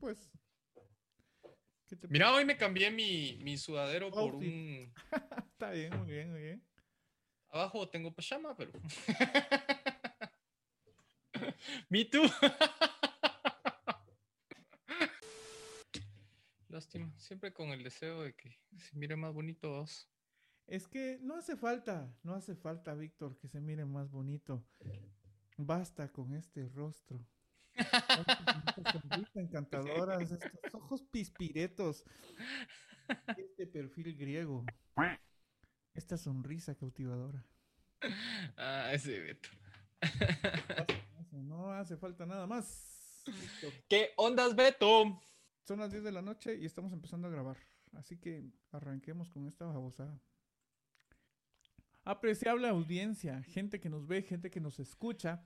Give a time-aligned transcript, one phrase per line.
[0.00, 0.30] pues.
[2.08, 4.92] Mira, hoy me cambié mi, mi sudadero por un.
[5.52, 6.64] Está bien, muy bien, muy bien.
[7.48, 8.72] Abajo tengo pijama, pero.
[11.88, 12.22] Me too.
[16.68, 20.08] Lástima, siempre con el deseo de que se mire más bonito vos.
[20.66, 24.64] Es que no hace falta, no hace falta, Víctor, que se mire más bonito.
[25.56, 27.26] Basta con este rostro.
[29.34, 32.04] encantadoras, estos ojos pispiretos,
[33.36, 34.64] este perfil griego,
[35.94, 37.44] esta sonrisa cautivadora.
[38.56, 39.50] Ah, ese Beto.
[41.32, 43.24] No hace falta nada más.
[43.88, 45.20] ¿Qué ondas, Beto?
[45.64, 47.56] Son las 10 de la noche y estamos empezando a grabar.
[47.92, 50.18] Así que arranquemos con esta babosada.
[52.04, 55.44] Apreciable audiencia, gente que nos ve, gente que nos escucha.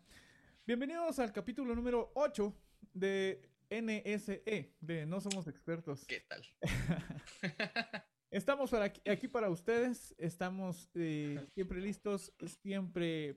[0.66, 2.56] Bienvenidos al capítulo número 8
[2.94, 6.06] de NSE, de No Somos Expertos.
[6.06, 6.42] ¿Qué tal?
[8.30, 13.36] Estamos aquí, para ustedes, estamos eh, siempre listos, siempre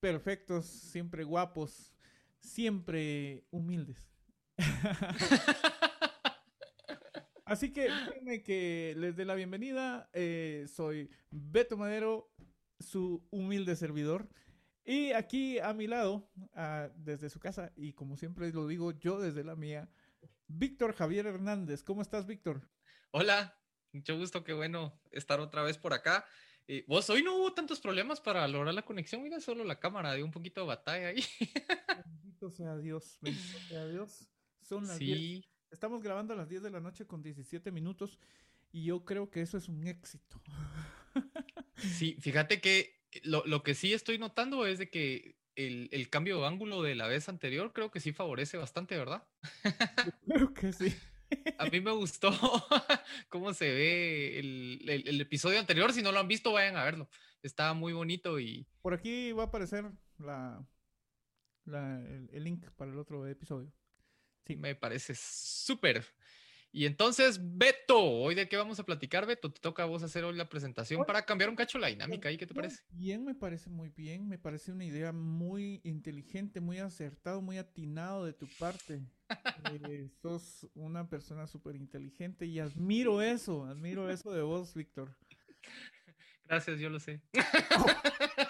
[0.00, 1.92] perfectos, siempre guapos,
[2.40, 4.10] siempre humildes.
[7.44, 10.10] Así que déjenme que les dé la bienvenida.
[10.12, 12.32] Eh, soy Beto Madero,
[12.80, 14.28] su humilde servidor.
[14.88, 16.30] Y aquí a mi lado,
[16.96, 19.86] desde su casa, y como siempre lo digo yo desde la mía,
[20.46, 21.82] Víctor Javier Hernández.
[21.82, 22.66] ¿Cómo estás, Víctor?
[23.10, 23.60] Hola,
[23.92, 26.24] mucho gusto, qué bueno estar otra vez por acá.
[26.86, 30.24] vos, hoy no hubo tantos problemas para lograr la conexión, mira, solo la cámara dio
[30.24, 31.22] un poquito de batalla ahí.
[32.06, 34.26] Bendito sea Dios, bendito sea Dios.
[34.62, 35.44] Son las sí.
[35.70, 38.18] Estamos grabando a las 10 de la noche con 17 minutos
[38.72, 40.40] y yo creo que eso es un éxito.
[41.76, 46.40] Sí, fíjate que lo, lo, que sí estoy notando es de que el, el, cambio
[46.40, 49.26] de ángulo de la vez anterior creo que sí favorece bastante, ¿verdad?
[50.26, 50.94] creo que sí.
[51.58, 52.30] A mí me gustó
[53.28, 55.92] cómo se ve el, el, episodio anterior.
[55.92, 57.08] Si no lo han visto, vayan a verlo.
[57.42, 58.66] Está muy bonito y...
[58.82, 60.64] Por aquí va a aparecer la,
[61.64, 62.00] la
[62.32, 63.72] el, link para el otro episodio.
[64.46, 66.04] Sí, me parece súper.
[66.70, 70.24] Y entonces, Beto, hoy de qué vamos a platicar, Beto, te toca a vos hacer
[70.24, 72.30] hoy la presentación para cambiar un cacho la dinámica.
[72.30, 72.82] ¿Y qué te parece?
[72.90, 78.24] Bien, me parece muy bien, me parece una idea muy inteligente, muy acertado, muy atinado
[78.24, 79.00] de tu parte.
[79.90, 85.14] Eh, sos una persona súper inteligente y admiro eso, admiro eso de vos, Víctor.
[86.44, 87.20] Gracias, yo lo sé.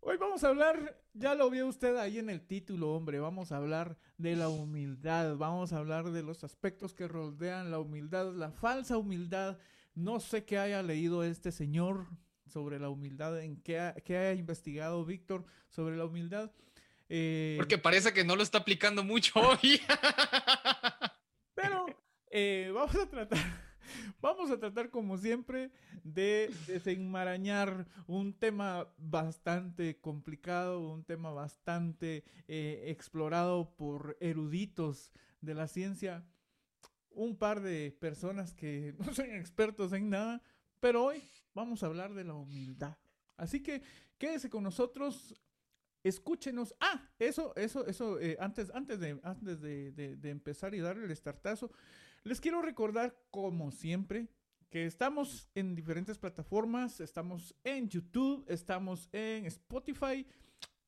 [0.00, 3.56] Hoy vamos a hablar, ya lo vio usted ahí en el título, hombre, vamos a
[3.58, 8.50] hablar de la humildad, vamos a hablar de los aspectos que rodean la humildad, la
[8.50, 9.56] falsa humildad.
[9.94, 12.08] No sé qué haya leído este señor
[12.48, 16.50] sobre la humildad, en qué, haya investigado Víctor sobre la humildad.
[17.08, 19.80] Eh, Porque parece que no lo está aplicando mucho hoy.
[21.54, 21.86] Pero
[22.32, 23.63] eh, vamos a tratar
[24.24, 25.70] Vamos a tratar, como siempre,
[26.02, 35.12] de desenmarañar un tema bastante complicado, un tema bastante eh, explorado por eruditos
[35.42, 36.24] de la ciencia.
[37.10, 40.40] Un par de personas que no son expertos en nada,
[40.80, 42.96] pero hoy vamos a hablar de la humildad.
[43.36, 43.82] Así que
[44.16, 45.34] quédese con nosotros,
[46.02, 46.74] escúchenos.
[46.80, 51.70] Ah, eso, eso, eso, eh, antes, antes, de, antes de, empezar y darle el startazo,
[52.24, 54.28] les quiero recordar, como siempre,
[54.70, 57.00] que estamos en diferentes plataformas.
[57.00, 60.26] Estamos en YouTube, estamos en Spotify,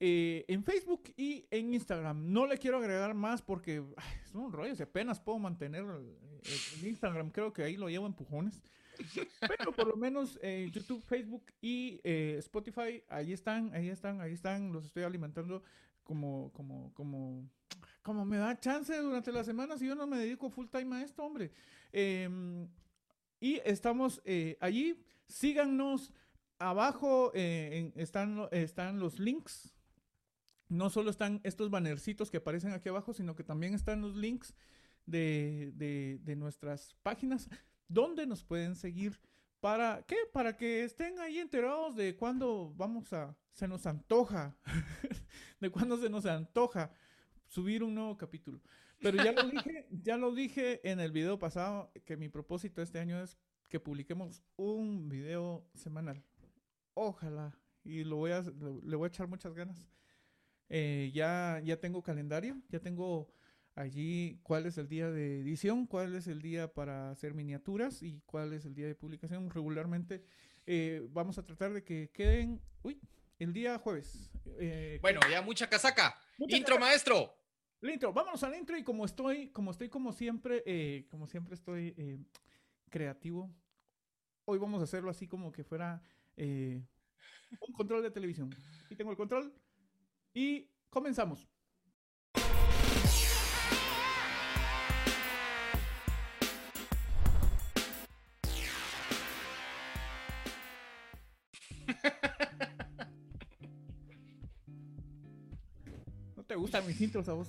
[0.01, 2.33] eh, en Facebook y en Instagram.
[2.33, 3.85] No le quiero agregar más porque
[4.25, 8.63] es un rollo, si apenas puedo mantener el, Instagram, creo que ahí lo llevo empujones.
[9.41, 14.33] Pero por lo menos eh, YouTube, Facebook y eh, Spotify, ahí están, ahí están, ahí
[14.33, 15.63] están, los estoy alimentando
[16.03, 17.47] como, como, como
[18.07, 21.03] como me da chance durante las semanas y yo no me dedico full time a
[21.03, 21.51] esto, hombre.
[21.91, 22.69] Em,
[23.41, 25.03] y estamos eh, allí.
[25.27, 26.13] Síganos.
[26.61, 29.75] Abajo eh, están, están los links.
[30.69, 34.55] No solo están estos bannercitos que aparecen aquí abajo, sino que también están los links
[35.05, 35.73] de,
[36.23, 37.49] de nuestras páginas
[37.89, 39.21] donde nos pueden seguir.
[39.59, 40.17] ¿Para qué?
[40.33, 43.37] Para que estén ahí enterados de cuándo vamos a...
[43.51, 44.57] Se nos antoja.
[45.61, 46.93] de cuándo se nos antoja
[47.49, 48.61] subir un nuevo capítulo.
[49.01, 52.99] Pero ya lo dije, ya lo dije en el video pasado que mi propósito este
[52.99, 53.37] año es
[53.69, 56.23] que publiquemos un video semanal.
[56.95, 57.59] Ojalá.
[57.85, 59.89] Y lo voy a, le voy a echar muchas ganas.
[60.69, 63.33] Eh, ya, ya tengo calendario, ya tengo
[63.77, 68.23] allí cuál es el día de edición, cuál es el día para hacer miniaturas y
[68.27, 69.51] cuál es el día de publicación.
[69.51, 70.25] Regularmente
[70.67, 73.01] eh, vamos a tratar de que queden, uy,
[73.39, 74.31] el día jueves.
[74.59, 76.17] Eh, bueno, ya mucha casaca.
[76.39, 77.35] Intro, maestro.
[77.81, 81.55] El intro, vámonos al intro y como estoy, como estoy como siempre, eh, como siempre
[81.55, 82.19] estoy eh,
[82.89, 83.55] creativo,
[84.45, 86.03] hoy vamos a hacerlo así como que fuera
[86.37, 86.87] un
[87.75, 88.51] control de televisión.
[88.85, 89.53] Aquí tengo el control
[90.33, 91.47] y comenzamos.
[106.87, 107.49] Mis intros a vos?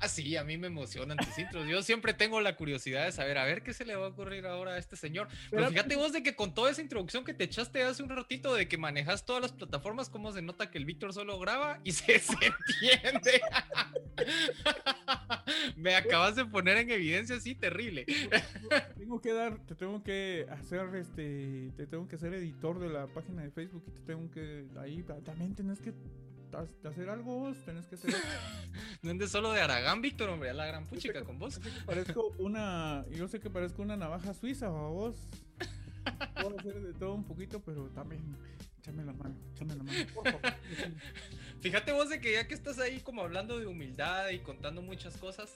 [0.00, 1.66] Ah, sí, a mí me emocionan tus intros.
[1.66, 4.46] Yo siempre tengo la curiosidad de saber, a ver qué se le va a ocurrir
[4.46, 5.26] ahora a este señor.
[5.50, 8.54] Pero fíjate vos de que con toda esa introducción que te echaste hace un ratito
[8.54, 11.92] de que manejas todas las plataformas, cómo se nota que el Víctor solo graba y
[11.92, 13.40] se, se entiende.
[15.76, 18.06] me acabas de poner en evidencia así terrible.
[18.96, 23.08] tengo que dar, te tengo que hacer este, te tengo que hacer editor de la
[23.08, 25.92] página de Facebook y te tengo que ahí también tienes que
[26.50, 28.14] de hacer algo vos, tenés que hacer.
[29.02, 31.60] no andes solo de Aragán, Víctor, hombre, a la gran puchica con vos.
[31.84, 35.28] Parezco una, yo sé que parezco una navaja suiza o vos.
[36.34, 38.22] Puedo hacer de todo un poquito, pero también
[38.78, 40.54] échame la mano, échame la mano, por favor.
[41.60, 45.16] Fíjate vos de que ya que estás ahí como hablando de humildad y contando muchas
[45.18, 45.52] cosas.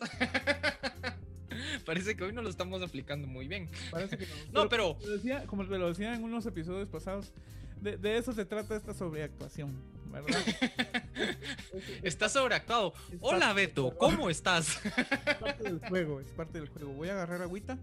[1.86, 3.70] Parece que hoy no lo estamos aplicando muy bien.
[3.90, 4.62] Parece que no.
[4.64, 4.98] no, pero.
[5.46, 7.32] Como te, lo decía, en unos episodios pasados,
[7.80, 9.72] de, de, eso se trata esta sobreactuación.
[10.20, 10.40] ¿Verdad?
[12.02, 12.92] Está sobreactuado.
[13.20, 14.80] Hola Beto, ¿cómo estás?
[14.84, 16.92] Es parte del juego, es parte del juego.
[16.92, 17.78] Voy a agarrar agüita.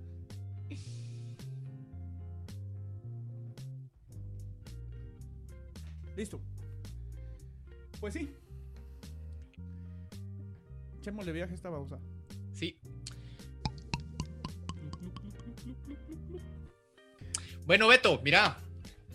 [6.16, 6.42] Listo.
[8.00, 8.34] Pues sí.
[11.00, 12.00] Echémosle viaje a esta pausa.
[12.54, 12.80] Sí.
[17.66, 18.58] Bueno, Beto, mira,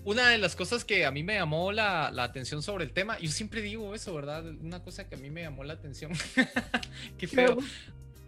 [0.05, 3.31] una de las cosas que a mí me llamó la, atención sobre el tema, yo
[3.31, 4.45] siempre digo eso, ¿verdad?
[4.63, 6.13] Una cosa que a mí me llamó la atención.
[7.19, 7.59] Qué feo.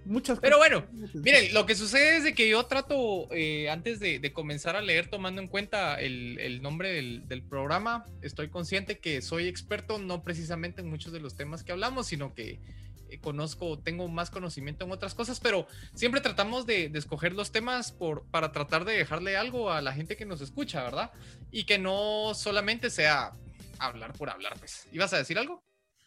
[0.07, 4.33] Muchas Pero bueno, miren, lo que sucede es de que yo trato, eh, antes de,
[4.33, 9.49] comenzar a leer, tomando en cuenta el, nombre del, del, programa, estoy consciente que soy
[9.49, 12.61] experto no precisamente en muchos de los temas que hablamos, sino que
[13.09, 17.93] eh, conozco, tengo más conocimiento en otras cosas, pero siempre tratamos de, escoger los temas
[17.93, 21.13] por, para tratar de dejarle algo a la gente que nos escucha, ¿verdad?
[21.51, 23.33] Y que no solamente sea
[23.79, 24.87] hablar por hablar, pues.
[24.93, 25.63] ¿Ibas a decir algo?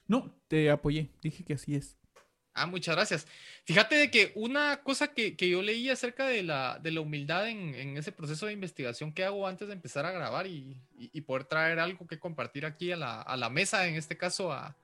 [0.07, 1.95] No, te apoyé, dije que así es.
[2.53, 3.27] Ah, muchas gracias.
[3.63, 7.95] Fíjate de que una cosa que, yo leí acerca de la, de la humildad en,
[7.95, 10.75] ese proceso de investigación que hago antes de empezar a grabar y,
[11.25, 14.75] poder traer algo que compartir aquí a la, a la mesa, en este caso a,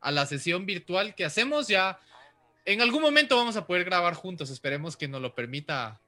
[0.00, 1.68] a la sesión virtual que hacemos.
[1.68, 2.00] Ya
[2.64, 6.00] en algún momento vamos a poder grabar juntos, esperemos que nos lo permita.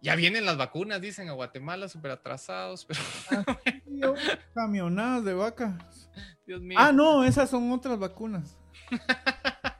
[0.00, 3.00] Ya vienen las vacunas, dicen a Guatemala, súper atrasados, pero...
[4.54, 6.10] camionadas de vacas.
[6.44, 6.76] Dios mío.
[6.80, 8.56] Ah, no, esas son otras vacunas.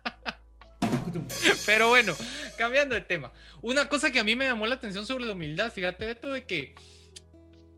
[1.66, 2.14] Pero bueno,
[2.56, 3.32] cambiando de tema.
[3.60, 6.44] Una cosa que a mí me llamó la atención sobre la humildad, fíjate, esto de
[6.44, 6.74] que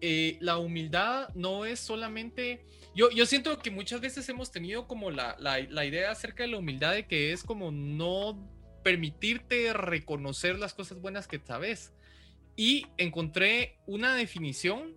[0.01, 2.65] eh, la humildad no es solamente
[2.95, 6.59] yo, yo siento que muchas veces hemos tenido como la, la, idea acerca de la
[6.59, 8.49] humildad de que es como no
[8.85, 11.93] permitirte reconocer las cosas buenas que sabes.
[12.57, 14.97] Y encontré una definición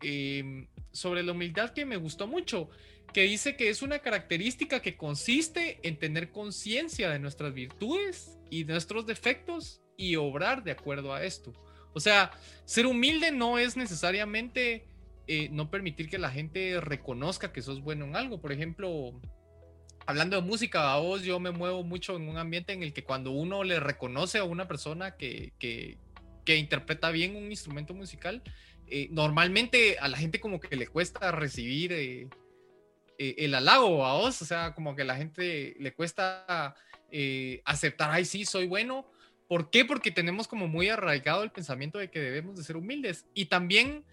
[0.00, 2.70] em, sobre la humildad que me gustó mucho,
[3.12, 8.64] que dice que es una característica que consiste en tener conciencia de nuestras virtudes y
[8.64, 11.52] nuestros defectos y obrar de acuerdo a esto.
[11.92, 12.32] O sea,
[12.64, 14.86] ser humilde no es necesariamente
[15.26, 18.40] eh, no permitir que la gente reconozca que sos bueno en algo.
[18.40, 19.18] Por ejemplo,
[20.06, 23.04] hablando de música, a vos yo me muevo mucho en un ambiente en el que
[23.04, 25.96] cuando uno le reconoce a una persona que, que,
[26.56, 28.42] interpreta bien un instrumento musical,
[28.86, 32.28] eh, normalmente a la gente como que le cuesta recibir eh,
[33.18, 36.76] el halago a vos, o sea, como que a la gente le cuesta
[37.64, 39.10] aceptar, ay, sí, soy bueno.
[39.48, 39.84] ¿Por qué?
[39.84, 43.24] Porque tenemos como muy arraigado el pensamiento de que debemos de ser humildes.
[43.34, 44.04] Y también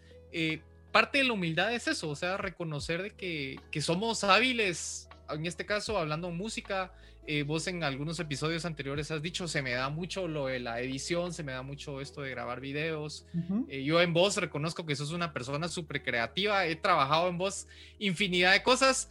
[0.91, 5.45] parte de la humildad es eso, o sea, reconocer de que, que somos hábiles, en
[5.45, 6.91] este caso hablando música,
[7.27, 10.81] eh, vos en algunos episodios anteriores has dicho, se me da mucho lo de la
[10.81, 13.25] edición, se me da mucho esto de grabar videos.
[13.69, 17.67] Eh, yo en voz reconozco que sos una persona súper creativa, he trabajado en voz
[18.00, 19.10] infinidad de cosas.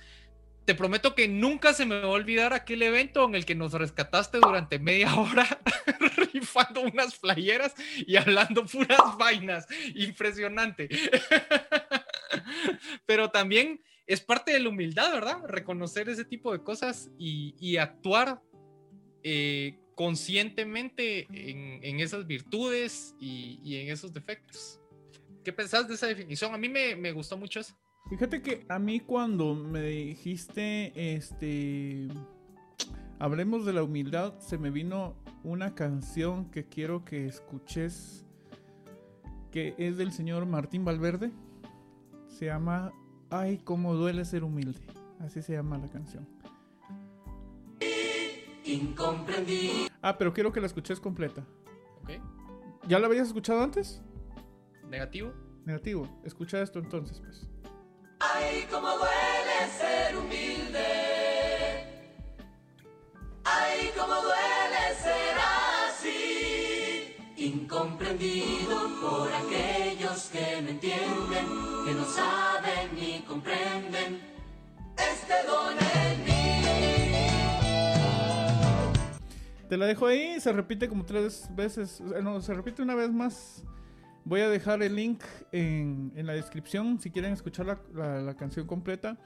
[0.71, 3.73] Te prometo que nunca se me va a olvidar aquel evento en el que nos
[3.73, 5.45] rescataste durante media hora
[6.33, 7.75] rifando unas playeras
[8.07, 9.67] y hablando puras vainas.
[9.97, 10.89] Impresionante.
[13.05, 15.41] Pero también es parte de la humildad, ¿verdad?
[15.49, 18.41] Reconocer ese tipo de cosas y, actuar
[19.25, 24.79] eh, conscientemente en, esas virtudes y, en esos defectos.
[25.45, 26.55] ¿Qué pensás de esa definición?
[26.55, 27.75] A mí me, gustó mucho eso.
[28.11, 32.09] Fíjate que a mí cuando me dijiste, este,
[33.21, 35.14] hablemos de la humildad, se me vino
[35.45, 38.26] una canción que quiero que escuches,
[39.52, 41.31] que es del señor Martín Valverde.
[42.26, 42.93] Se llama
[43.31, 44.81] Ay, cómo duele ser humilde.
[45.21, 46.26] Así se llama la canción.
[50.02, 51.47] Ah, pero quiero que la escuches completa.
[52.02, 52.11] Ok.
[52.88, 54.02] ¿Ya la habías escuchado antes?
[54.88, 55.33] Negativo.
[55.64, 56.09] Negativo.
[56.25, 57.49] Escucha esto entonces, pues.
[58.40, 60.88] Ay, cómo duele ser humilde.
[63.44, 65.37] Ay, cómo duele ser
[65.88, 67.14] así.
[67.37, 71.47] Incomprendido por aquellos que no entienden,
[71.85, 74.20] que no saben ni comprenden
[74.97, 76.62] este don en mí.
[79.68, 82.00] Te la dejo ahí, se repite como tres veces.
[82.00, 83.62] No, se repite una vez más.
[84.25, 85.23] Voy a dejar el link
[85.53, 89.17] en, en la descripción si quieren escuchar la, la- la canción completa.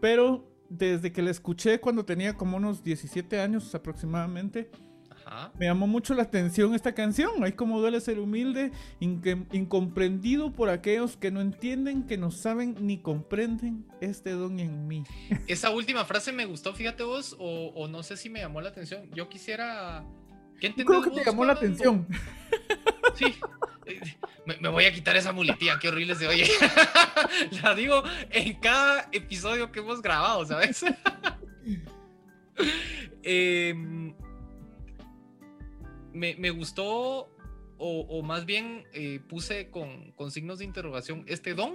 [0.00, 4.70] Pero desde que la escuché cuando tenía como unos 17 años aproximadamente,
[5.26, 5.50] Ajá.
[5.58, 7.30] me llamó mucho la atención esta canción.
[7.42, 8.70] Ay, como duele ser humilde,
[9.52, 15.04] incomprendido por aquellos que no entienden, que no saben ni comprenden este don en mí.
[15.46, 18.68] Esa última frase me gustó, fíjate vos, o, o no sé si me llamó la
[18.70, 19.08] atención.
[19.14, 20.04] Yo quisiera.
[20.60, 22.06] ¿Qué creo que te llamó la atención.
[23.14, 23.34] Sí.
[24.46, 26.48] Me, me voy a quitar esa muletilla, qué horrible se oye.
[27.62, 30.84] La digo en cada episodio que hemos grabado, ¿sabes?
[33.26, 34.14] Em,
[36.12, 37.30] me, me gustó,
[37.78, 41.74] o, o más bien eh, puse con, con signos de interrogación, ¿este don?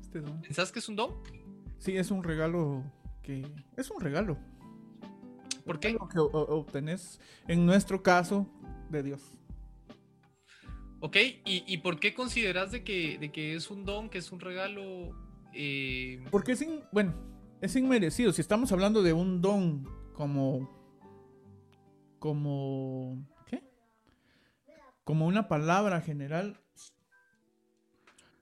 [0.00, 0.42] Este don.
[0.42, 1.14] ¿Pensás que es un don?
[1.78, 2.84] Sí, es un regalo
[3.22, 3.46] que...
[3.76, 4.38] Es un regalo.
[5.64, 5.88] ¿Por qué?
[5.88, 7.18] Algo que obtenés,
[7.48, 8.46] en nuestro caso,
[8.90, 9.35] de Dios.
[11.00, 14.32] Ok, ¿y, y por qué consideras de que, de que es un don, que es
[14.32, 15.10] un regalo?
[15.52, 17.14] Eh, Porque es, in- bueno,
[17.60, 18.32] es inmerecido.
[18.32, 19.84] Si estamos hablando de un don
[20.14, 20.74] como...
[22.18, 23.26] Como...
[23.46, 23.62] ¿Qué?
[25.04, 26.58] Como una palabra general.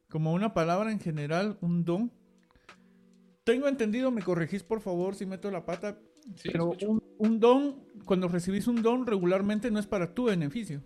[0.08, 2.12] Como una palabra en general, un don.
[3.42, 5.98] Tengo entendido, me corregís por favor si meto la pata,
[6.36, 10.82] sí, pero un, un don, cuando recibís un don regularmente no es para tu beneficio.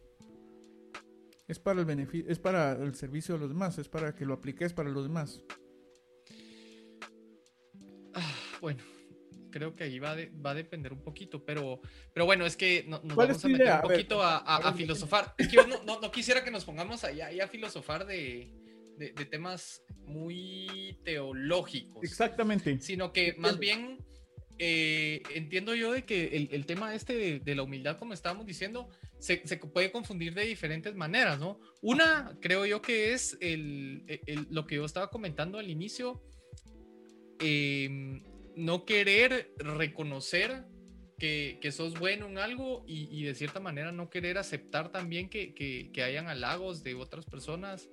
[1.49, 4.35] Es para el beneficio, es para el servicio de los demás, es para que lo
[4.35, 5.41] apliques para los demás.
[8.15, 8.83] Ah, bueno,
[9.51, 11.81] creo que ahí va, de- va a depender un poquito, pero,
[12.13, 13.77] pero bueno, es que no- nos ¿Cuál vamos a meter idea?
[13.83, 15.35] un poquito a, a- a ver, a filosofar.
[15.39, 18.53] Es que yo no, no- no quisiera que nos pongamos allá, ahí a filosofar de,
[18.99, 22.79] de- de temas muy teológicos, Exactamente.
[22.81, 24.05] sino que más bien
[24.59, 28.45] eh, entiendo yo de que el, el tema este de, de la humildad, como estábamos
[28.47, 28.89] diciendo,
[29.19, 31.61] se, se puede confundir de diferentes maneras, ¿no?
[31.83, 36.23] Una, creo yo que es el, el- lo que yo estaba comentando al inicio,
[37.41, 38.21] eh,
[38.57, 40.65] no querer reconocer
[41.19, 45.29] que, que sos bueno en algo y, y de cierta manera no querer aceptar también
[45.29, 47.89] que, que- que hayan halagos de otras personas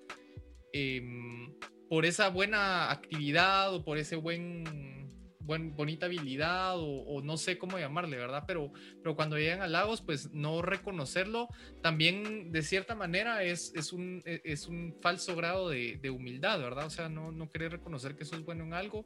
[0.74, 1.54] em,
[1.90, 5.05] por esa buena actividad o por ese buen,
[5.46, 8.44] buen bonita habilidad o, o no sé cómo llamarle, ¿verdad?
[8.48, 8.72] Pero,
[9.02, 11.48] pero cuando llegan halagos, pues no reconocerlo
[11.82, 16.60] también de cierta manera es, es, un, e- es un falso grado de, de humildad,
[16.60, 16.86] ¿verdad?
[16.86, 19.06] O sea, no, no querer reconocer que sos bueno en algo.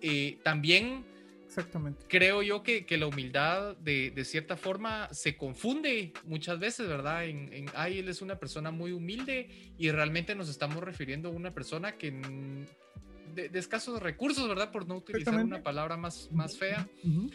[0.00, 1.04] Eh, también
[1.46, 2.04] Exactamente.
[2.08, 7.24] creo yo que, que la humildad de, de cierta forma se confunde muchas veces, ¿verdad?
[7.24, 9.48] En, en, ay, él es una persona muy humilde
[9.78, 12.12] y realmente nos estamos refiriendo a una persona que
[13.34, 14.70] de, de escasos recursos, ¿verdad?
[14.72, 16.88] Por no utilizar una palabra más, más fea.
[17.04, 17.30] Ujú.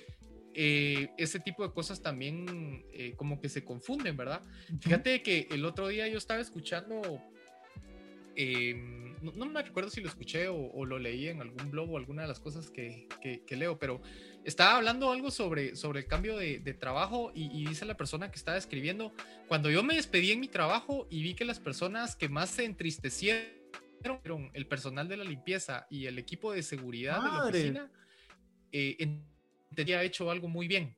[0.55, 4.41] Eh, ese tipo de cosas también eh, como que se confunden, ¿verdad?
[4.81, 7.01] Fíjate que el otro día yo estaba escuchando,
[8.35, 8.75] eh,
[9.21, 11.97] no, no me recuerdo si lo escuché o, o lo leí en algún blog o
[11.97, 14.01] alguna de las cosas que, que- que leo, pero
[14.43, 18.29] estaba hablando algo sobre, sobre el cambio de, de trabajo y, y dice la persona
[18.29, 19.13] que estaba escribiendo,
[19.47, 22.65] cuando yo me despedí en mi trabajo y vi que las personas que más se
[22.65, 23.62] entristecieron
[24.03, 27.91] fueron el personal de la limpieza y el equipo de seguridad de la oficina,
[28.72, 28.98] eh,
[30.03, 30.95] hecho algo muy bien.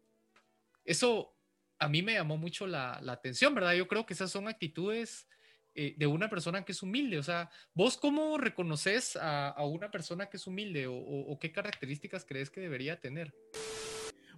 [0.83, 1.35] Eso
[1.79, 3.73] a mí me llamó mucho la, la atención, ¿verdad?
[3.73, 5.27] Yo creo que esas son actitudes
[5.73, 7.17] eh, de una persona que es humilde.
[7.17, 11.39] O sea, ¿vos cómo reconoces a, a una persona que es humilde o, o- o
[11.39, 13.33] qué características crees que debería tener?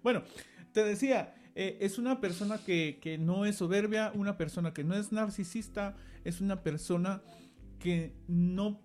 [0.01, 0.23] Bueno,
[0.73, 4.95] te decía, eh, es una persona que, que no es soberbia, una persona que no
[4.95, 7.21] es narcisista, es una persona
[7.79, 8.81] que no,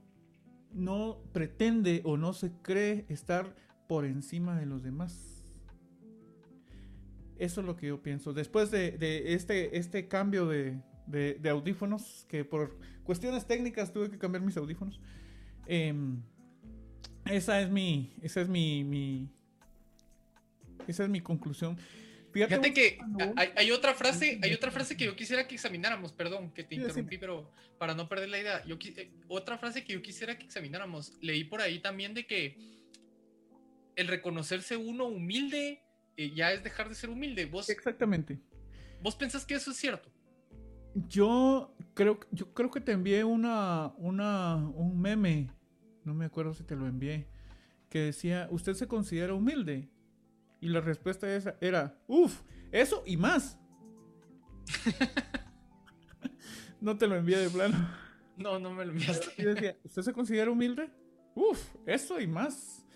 [0.72, 3.54] no pretende o no se cree estar
[3.88, 5.44] por encima de los demás.
[7.38, 8.32] Eso es lo que yo pienso.
[8.32, 14.18] Después de, de este, este cambio de, de- audífonos, que por cuestiones técnicas tuve que
[14.18, 15.00] cambiar mis audífonos,
[15.66, 16.22] em,
[17.26, 19.28] esa es mi, esa es mi,
[20.86, 21.76] esa es mi conclusión.
[22.32, 22.98] Fíjate, que
[23.56, 27.18] hay, otra frase, hay otra frase que yo quisiera que examináramos, perdón que te interrumpí,
[27.18, 31.12] pero para no perder la idea, yo, eh, otra frase que yo quisiera que examináramos,
[31.20, 32.56] leí por ahí también de que
[33.96, 35.82] el reconocerse uno humilde
[36.16, 37.44] eh, ya es dejar de ser humilde.
[37.46, 38.38] ¿Vos, Exactamente.
[39.02, 40.10] ¿Vos pensás que eso es cierto?
[40.94, 45.50] Yo creo, yo creo que te envié una, una, un meme,
[46.04, 47.26] no me acuerdo si te lo envié,
[47.90, 49.90] que decía, ¿usted se considera humilde?
[50.62, 52.40] Y la respuesta esa era, uff,
[52.70, 53.58] eso y más.
[56.80, 57.76] no te lo envié de plano.
[58.36, 59.26] No, no me lo enviaste.
[59.36, 60.88] Y decía, ¿usted se considera humilde?
[61.34, 62.86] Uff, eso y más.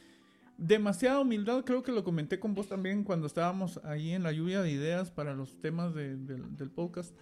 [0.57, 4.63] Demasiada humildad, creo que lo comenté con vos también cuando estábamos ahí en la lluvia
[4.63, 7.17] de ideas para los temas del podcast.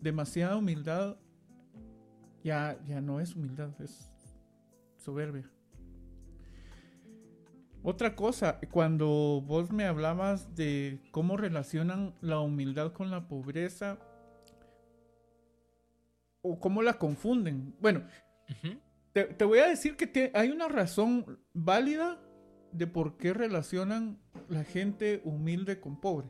[0.00, 1.16] Demasiada humildad
[2.44, 4.12] ya, ya no es humildad, es
[4.96, 5.50] soberbia.
[7.88, 13.98] Otra cosa, cuando vos me hablabas de cómo relacionan la humildad con la pobreza
[16.42, 17.74] o cómo la confunden.
[17.80, 18.02] Bueno,
[19.14, 22.20] te, voy a decir que hay una razón válida
[22.72, 26.28] de por qué relacionan la gente humilde con pobre.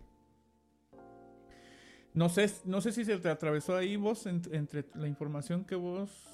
[2.15, 6.25] No sé, no sé si se te atravesó ahí vos entre la información que vos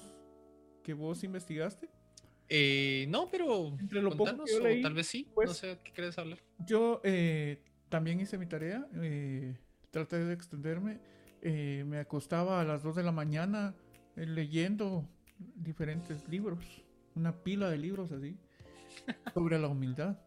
[0.83, 1.89] que vos investigaste.
[2.47, 4.43] Eh, no, pero Entre lo poco
[4.81, 5.27] tal vez sí.
[5.33, 6.39] Pues, no sé qué quieres hablar.
[6.59, 8.87] Yo eh, también hice mi tarea.
[9.01, 9.57] Eh,
[9.91, 10.99] traté de extenderme.
[11.41, 13.75] Eh, me acostaba a las 2 de la mañana
[14.15, 16.83] leyendo diferentes libros.
[17.15, 18.37] Una pila de libros así.
[19.33, 20.19] Sobre la humildad.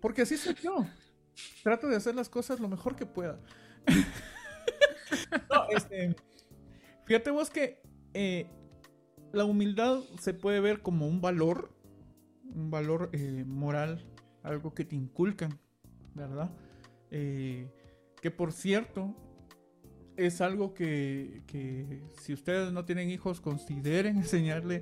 [0.00, 0.86] Porque así soy yo.
[1.62, 3.38] Trato de hacer las cosas lo mejor que pueda.
[5.50, 6.16] no, este,
[7.04, 7.82] fíjate vos que
[9.36, 11.70] la humildad se puede ver como un valor,
[12.54, 14.02] un valor eh, moral,
[14.42, 15.60] algo que te inculcan,
[16.14, 16.50] ¿verdad?
[17.10, 17.70] Eh,
[18.22, 19.14] que por cierto,
[20.16, 21.42] es algo que,
[22.18, 24.80] si ustedes no tienen hijos, consideren enseñarle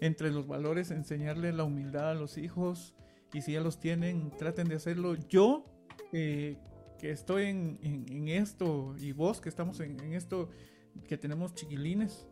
[0.00, 2.94] entre los valores, enseñarle la humildad a los hijos.
[3.34, 5.14] Y si ya los tienen, traten de hacerlo.
[5.28, 5.66] Yo,
[6.12, 6.56] eh,
[6.98, 10.48] que estoy en, esto, y vos que estamos en, en esto,
[11.06, 12.26] que tenemos chiquilines,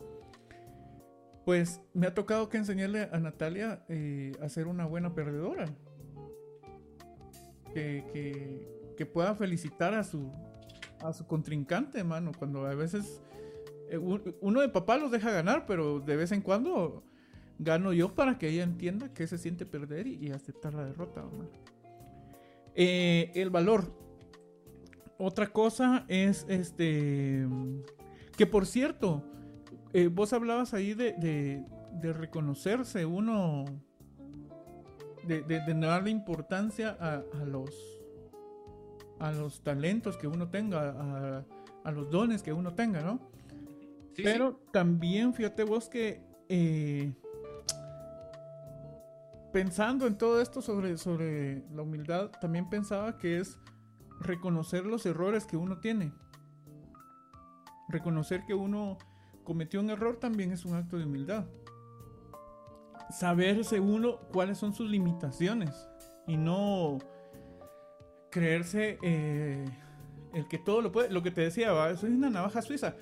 [1.44, 5.66] pues me ha tocado que enseñarle a Natalia eh, a ser una buena perdedora.
[7.74, 8.70] Que,
[9.12, 10.30] pueda felicitar a su,
[11.00, 12.30] a su contrincante, hermano.
[12.38, 13.20] Cuando a veces
[13.90, 17.02] eh, uno de papá los deja ganar, pero de vez en cuando
[17.58, 21.24] gano yo para que ella entienda que se siente perder y, aceptar la derrota,
[22.74, 23.92] eh, el valor.
[25.18, 27.46] Otra cosa es este.
[28.36, 29.24] Que por cierto,
[29.92, 31.64] eh, vos hablabas ahí de,
[32.00, 33.64] reconocerse uno,
[35.24, 35.42] de,
[35.80, 37.70] darle importancia a, los,
[39.18, 41.44] a los talentos que uno tenga,
[41.84, 43.20] a, los dones que uno tenga, ¿no?
[44.16, 47.12] Pero también fíjate vos que eh,
[49.52, 53.58] pensando en todo esto sobre, sobre la humildad, también pensaba que es
[54.20, 56.12] reconocer los errores que uno tiene.
[57.88, 58.96] Reconocer que uno
[59.44, 61.46] cometió un error también es un acto de humildad.
[63.10, 65.88] Saberse uno cuáles son sus limitaciones
[66.26, 66.98] y no
[68.30, 69.64] creerse eh,
[70.32, 71.10] el que todo lo puede.
[71.10, 71.90] Lo que te decía, ¿va?
[71.90, 72.96] es una navaja suiza.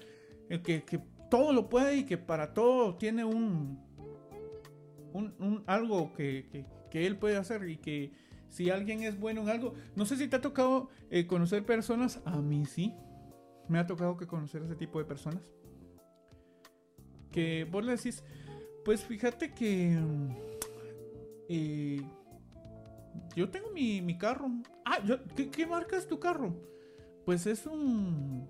[0.48, 0.82] El que,
[1.30, 3.78] todo lo puede y que para todo tiene un,
[5.12, 8.12] un, algo que, él puede hacer y que
[8.48, 12.20] si alguien es bueno en algo, no sé si te ha tocado eh, conocer personas,
[12.24, 12.96] a mí sí,
[13.68, 15.52] me ha tocado que conocer ese tipo de personas
[17.30, 18.22] que vos le decís,
[18.84, 19.98] pues fíjate que
[21.48, 22.02] eh,
[23.36, 24.50] yo tengo mi, carro.
[24.84, 24.98] Ah,
[25.52, 26.54] ¿qué, marca es tu carro?
[27.24, 28.48] Pues es un,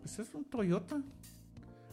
[0.00, 1.02] pues es un Toyota.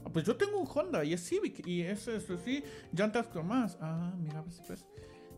[0.06, 2.64] Ah, pues yo tengo un Honda y es Civic y es eso sí,
[2.94, 3.78] llantas más.
[3.82, 4.86] Ah, mira, pues, pues.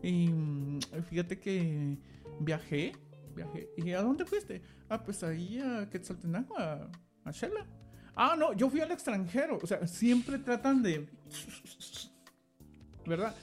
[0.02, 1.98] Y mm, fíjate que
[2.40, 2.92] viajé,
[3.34, 3.70] viajé.
[3.76, 4.62] ¿Y a dónde fuiste?
[4.88, 6.90] Ah, pues ahí a Quetzaltenango, a,
[7.24, 7.66] a Shela.
[8.14, 9.58] Ah, no, yo fui al extranjero.
[9.62, 11.08] O sea, siempre tratan de.
[13.06, 13.34] ¿Verdad?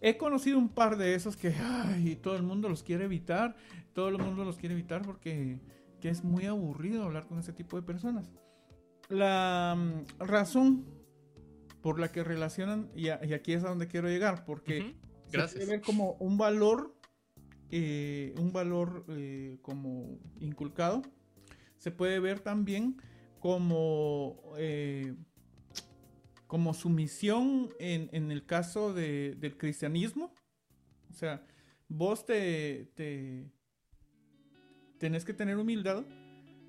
[0.00, 3.56] He conocido un par de esos que ay, todo el mundo los quiere evitar.
[3.92, 5.58] Todo el mundo los quiere evitar porque
[6.02, 8.30] es muy aburrido hablar con ese tipo de personas.
[9.08, 10.84] La mm, razón
[11.82, 14.94] por la que relacionan, y, aquí es a donde quiero llegar, porque
[15.26, 16.94] se puede ver como un valor,
[17.70, 21.02] eh, un valor eh, como inculcado.
[21.76, 23.02] Se puede ver también
[23.42, 25.16] como, eh,
[26.46, 30.32] como sumisión en, en el caso de, del cristianismo.
[31.10, 31.44] O sea,
[31.88, 33.50] vos te, te
[34.98, 36.04] tenés que tener humildad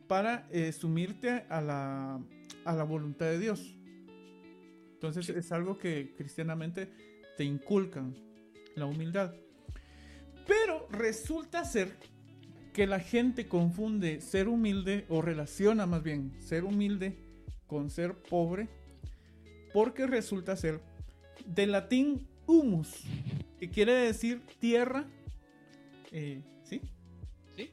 [0.07, 2.19] para eh, sumirte a la,
[2.65, 3.77] a la voluntad de Dios.
[4.93, 6.91] Entonces es algo que cristianamente
[7.37, 8.15] te inculcan,
[8.75, 9.35] la humildad.
[10.47, 11.95] Pero resulta ser
[12.73, 17.15] que la gente confunde ser humilde o relaciona más bien ser humilde
[17.67, 18.67] con ser pobre
[19.73, 20.81] porque resulta ser
[21.45, 23.03] del latín humus,
[23.59, 25.05] que quiere decir tierra,
[26.11, 26.81] eh, ¿sí?
[27.55, 27.71] Sí.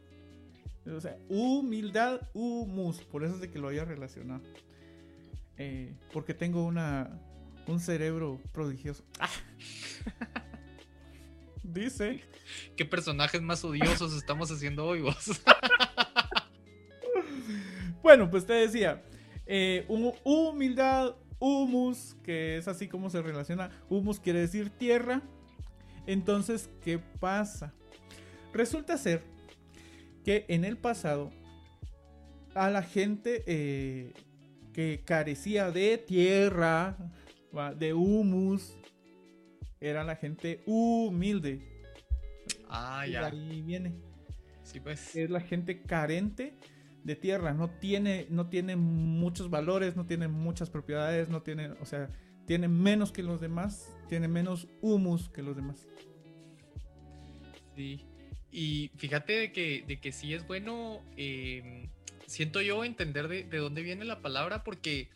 [0.91, 4.43] O sea, humildad, humus, por eso es de que lo haya relacionado.
[5.59, 7.21] Eh, porque tengo una,
[7.67, 9.05] un cerebro prodigioso.
[9.19, 9.29] Ah.
[11.73, 12.21] Dice.
[12.77, 15.15] ¿Qué personajes más odiosos estamos haciendo hoy vos?
[18.03, 19.05] bueno, pues te decía,
[19.47, 19.87] eh,
[20.25, 23.71] humildad, humus, que es así como se relaciona.
[23.89, 25.23] Humus quiere decir tierra.
[26.07, 27.73] Entonces, ¿qué pasa?
[28.53, 29.23] Resulta ser
[30.25, 31.31] que en el pasado
[32.55, 34.13] a la gente eh,
[34.73, 36.97] que carecía de tierra,
[37.77, 38.75] de humus,
[39.81, 41.61] era la gente humilde.
[42.69, 43.27] Ah, ya.
[43.27, 43.95] ahí viene.
[44.63, 45.17] Sí, pues.
[45.17, 46.55] Es la gente carente
[47.05, 51.87] de tierra, no tiene, no tiene muchos valores, no tiene muchas propiedades, no tiene, o
[51.87, 52.11] sea,
[52.47, 55.89] tiene menos que los demás, tiene menos humus que los demás.
[57.75, 58.05] Sí.
[58.51, 61.89] Y fíjate de que, de que sí es bueno, em,
[62.27, 65.09] siento yo entender de, de dónde viene la palabra, porque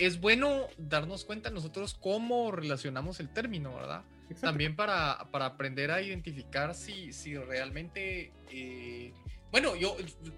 [0.00, 4.04] es bueno darnos cuenta nosotros cómo relacionamos el término, ¿verdad?
[4.40, 9.12] También para, aprender a identificar si, si realmente, eh,
[9.50, 9.96] bueno, yo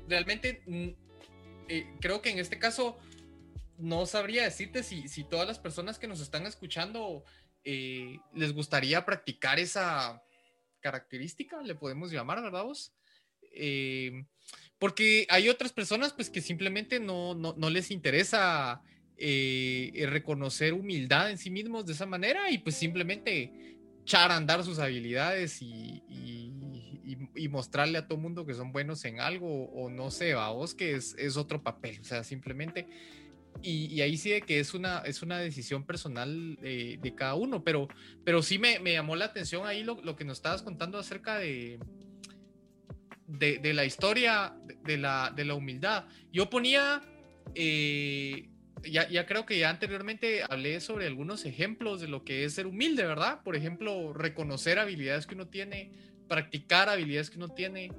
[0.09, 0.88] realmente mm,
[1.68, 2.98] eh, creo que en este caso
[3.77, 7.25] no sabría decirte si, si todas las personas que nos están escuchando
[7.64, 10.22] eh, les gustaría practicar esa
[10.81, 12.92] característica, le podemos llamar, ¿verdad vos?
[14.79, 18.83] porque hay otras personas pues que simplemente no, no, no les interesa
[19.25, 24.37] eh, eh, reconocer humildad en sí mismos de esa manera y pues simplemente echar a
[24.37, 26.03] andar sus habilidades y,
[27.51, 30.95] mostrarle a todo mundo que son buenos en algo o no sé, a vos que
[30.95, 32.89] es, es, otro papel, o sea, simplemente...
[33.61, 37.89] Y, ahí sí de que es una, es una decisión personal de cada uno, pero,
[38.25, 41.39] pero sí me, me llamó la atención ahí lo, lo, que nos estabas contando acerca
[41.39, 41.79] de,
[43.27, 46.07] de, de la historia de la, de la humildad.
[46.33, 47.03] Yo ponía
[47.55, 48.49] eh,
[48.85, 53.05] ya, creo que ya anteriormente hablé sobre algunos ejemplos de lo que es ser humilde,
[53.05, 53.42] ¿verdad?
[53.42, 55.92] Por ejemplo, reconocer habilidades que uno tiene,
[56.29, 57.92] practicar habilidades que uno tiene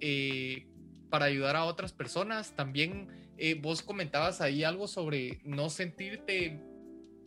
[0.00, 0.66] eh,
[1.10, 2.54] para ayudar a otras personas.
[2.54, 6.60] También eh, vos comentabas ahí algo sobre no sentirte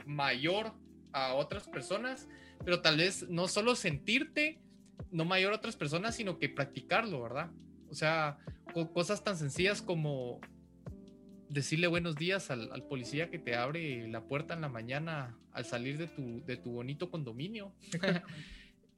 [0.05, 0.73] mayor
[1.11, 2.27] a otras personas,
[2.63, 4.59] pero tal vez no solo sentirte
[5.11, 7.51] no mayor a otras personas, sino que practicarlo, ¿verdad?
[7.89, 8.37] O sea,
[8.93, 10.39] cosas tan sencillas como
[11.49, 15.97] decirle buenos días al, policía que te abre la puerta en la mañana al salir
[15.97, 17.73] de tu, de tu bonito condominio.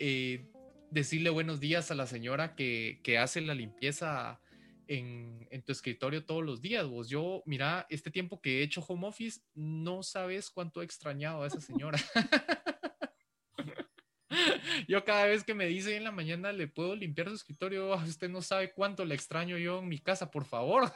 [0.04, 0.50] Eh,
[0.90, 4.42] decirle buenos días a la señora que, hace la limpieza
[4.88, 6.88] en, tu escritorio todos los días.
[6.88, 11.44] Vos, yo, mira, este tiempo que he hecho home office, no sabes cuánto he extrañado
[11.44, 12.00] a esa señora.
[14.88, 18.30] yo cada vez que me dice en la mañana le puedo limpiar su escritorio, usted
[18.30, 20.92] no sabe cuánto le extraño yo en mi casa, por favor.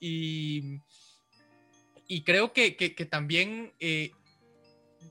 [0.00, 0.80] Y,
[2.06, 2.72] y creo que,
[3.10, 4.10] también eh,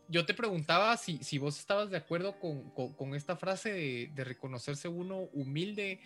[0.08, 5.30] yo te preguntaba si, si, vos estabas de acuerdo con, esta frase de, reconocerse uno
[5.34, 6.00] humilde.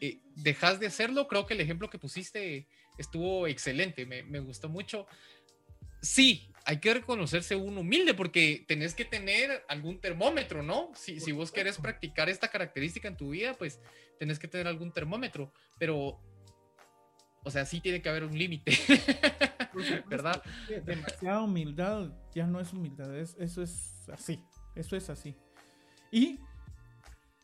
[0.00, 1.28] Eh, ¿Dejas de hacerlo?
[1.28, 2.66] Creo que el ejemplo que pusiste
[2.98, 5.06] estuvo excelente, me, gustó mucho.
[6.02, 10.92] Sí, hay que reconocerse uno humilde porque tenés que tener algún termómetro, ¿no?
[10.94, 13.80] Si, si vos querés practicar esta característica en tu vida, pues
[14.18, 16.20] tenés que tener algún termómetro, pero
[17.44, 18.72] o sea, sí tiene que haber un límite,
[20.08, 20.42] ¿verdad?
[20.84, 24.42] Demasiada humildad ya no es humildad, eso es así,
[24.74, 25.36] eso es así.
[26.10, 26.40] Y,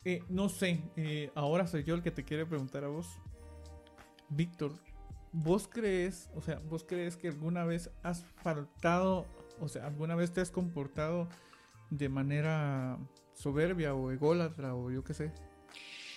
[0.05, 3.19] eh, no sé, eh, ahora soy yo el que te quiere preguntar a vos,
[4.31, 4.73] Víctor,
[5.33, 9.27] ¿vos crees, o sea, vos crees que alguna vez has faltado,
[9.61, 11.29] o sea, alguna vez te has comportado
[11.91, 12.99] de manera
[13.35, 15.33] soberbia o ególatra o yo qué sé?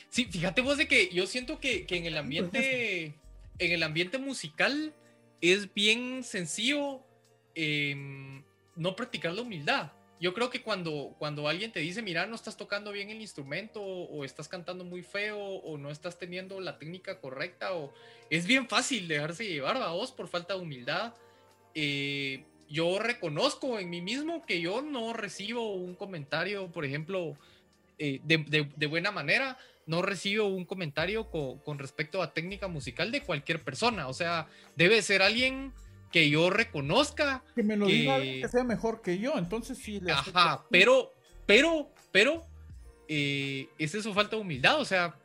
[0.09, 3.19] Sí, fíjate vos de que yo siento que, que en el ambiente
[3.59, 4.93] en el ambiente musical
[5.41, 7.01] es bien sencillo
[7.55, 8.43] em,
[8.75, 9.91] no practicar la humildad.
[10.19, 13.81] Yo creo que cuando, cuando alguien te dice, mira, no estás tocando bien el instrumento
[13.81, 17.93] o, estás cantando muy feo o no estás teniendo la técnica correcta o
[18.29, 21.13] es bien fácil dejarse llevar a vos por falta de humildad.
[21.75, 27.37] Eh, yo reconozco en mí mismo que yo no recibo un comentario, por ejemplo,
[27.99, 33.61] eh, de, buena manera, no recibo un comentario con, respecto a técnica musical de cualquier
[33.61, 34.07] persona.
[34.07, 35.73] O sea, debe ser alguien
[36.11, 37.43] que yo reconozca.
[37.55, 39.99] Que me lo diga que sea mejor que yo, entonces sí.
[39.99, 41.13] Le Ajá, pero,
[41.45, 42.45] pero, pero,
[43.07, 45.15] eh, es eso falta de humildad, o sea,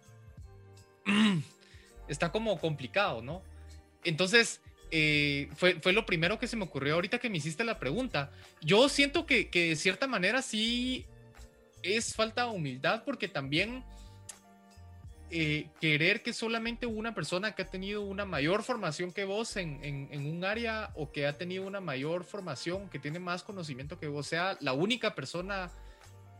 [2.09, 3.42] está como complicado, ¿no?
[4.03, 7.79] Entonces, eh, fue, fue, lo primero que se me ocurrió ahorita que me hiciste la
[7.79, 8.31] pregunta.
[8.62, 11.05] Yo siento que, que de cierta manera sí
[11.83, 13.85] es falta de humildad porque también
[15.31, 19.83] eh, querer que solamente una persona que ha tenido una mayor formación que vos en,
[19.85, 24.09] en, un área o que ha tenido una mayor formación, que tiene más conocimiento que
[24.09, 25.71] vos, sea la única persona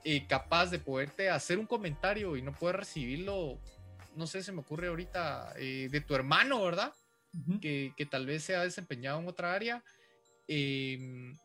[0.05, 3.59] eh, capaz de poderte hacer un comentario y no poder recibirlo,
[4.17, 6.93] no sé, se me ocurre ahorita, de tu hermano, ¿verdad?
[7.61, 9.83] que, tal vez se ha desempeñado en otra área,
[10.47, 11.37] em,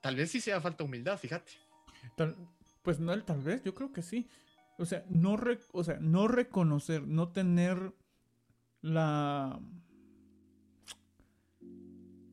[0.00, 1.52] tal vez sí sea falta humildad, fíjate.
[2.82, 4.28] pues no, tal vez, yo creo que sí.
[4.80, 5.36] O sea, no,
[5.72, 7.92] o sea, no reconocer, no tener
[8.80, 9.60] la...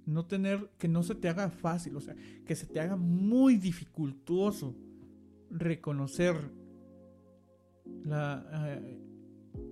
[0.06, 3.58] No tener, que no se te haga fácil, o sea, que se te haga muy
[3.58, 4.74] dificultuoso
[5.50, 6.50] reconocer
[8.06, 8.98] la, eh,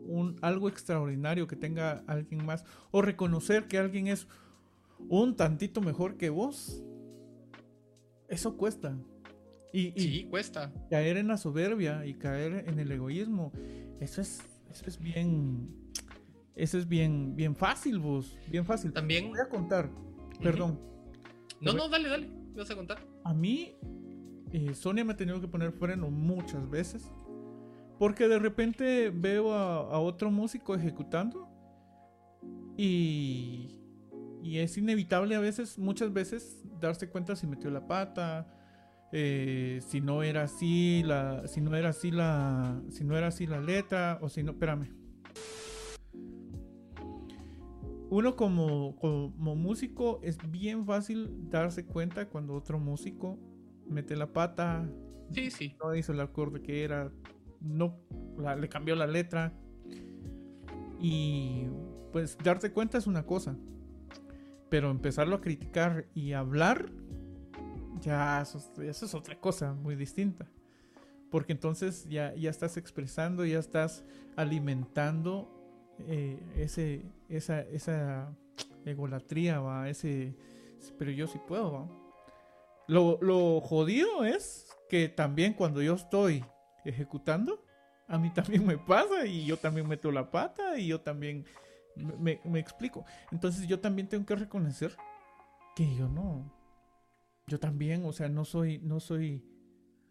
[0.04, 4.28] un, algo extraordinario que tenga alguien más o reconocer que alguien es
[5.08, 6.84] un tantito mejor que vos.
[8.28, 8.98] Eso cuesta.
[9.76, 10.72] Y, sí, cuesta.
[10.90, 13.52] Caer en la soberbia y caer en el egoísmo,
[14.00, 15.70] eso es, eso es bien,
[16.56, 18.94] eso es bien, bien fácil, vos, bien fácil.
[18.94, 19.90] También voy a contar,
[20.42, 20.80] perdón.
[21.60, 23.06] No, no, dale, dale, vas a contar.
[23.26, 23.76] A mí,
[24.54, 27.12] eh, Sonia me ha tenido que poner freno muchas veces
[28.00, 31.50] porque de repente veo a, otro músico ejecutando
[32.78, 33.78] y,
[34.42, 38.55] y, es inevitable a veces, muchas veces, darse cuenta si metió la pata,
[39.12, 43.48] eh, si no era así la, si no era así la, si no era así
[43.48, 44.90] la letra o si no, espérame.
[48.10, 53.40] Uno como, como músico es bien fácil darse cuenta cuando otro músico
[53.88, 54.88] mete la pata,
[55.32, 55.76] Sí, sí.
[55.84, 57.12] No hizo el acorde que era,
[57.62, 57.98] no
[58.60, 59.54] le cambió la letra.
[61.00, 61.66] Y
[62.12, 63.56] pues darte cuenta es una cosa.
[64.70, 66.90] Pero empezarlo a criticar y hablar,
[68.02, 70.46] ya eso, es otra cosa muy distinta.
[71.32, 74.04] Porque entonces ya, ya estás expresando, ya estás
[74.36, 75.50] alimentando
[76.08, 78.34] eh, ese, esa, esa
[78.86, 79.90] egolatría, ¿va?
[79.90, 80.36] Ese,
[80.98, 81.90] pero yo sí puedo,
[82.88, 86.46] Lo, lo jodido es que también cuando yo estoy
[86.86, 87.66] ejecutando,
[88.08, 91.46] a mí también me pasa y yo también meto la pata y yo también
[91.96, 93.06] me, explico.
[93.32, 94.96] Entonces yo también tengo que reconocer
[95.76, 96.52] que yo no,
[97.48, 99.44] yo también, o sea, no soy, no soy,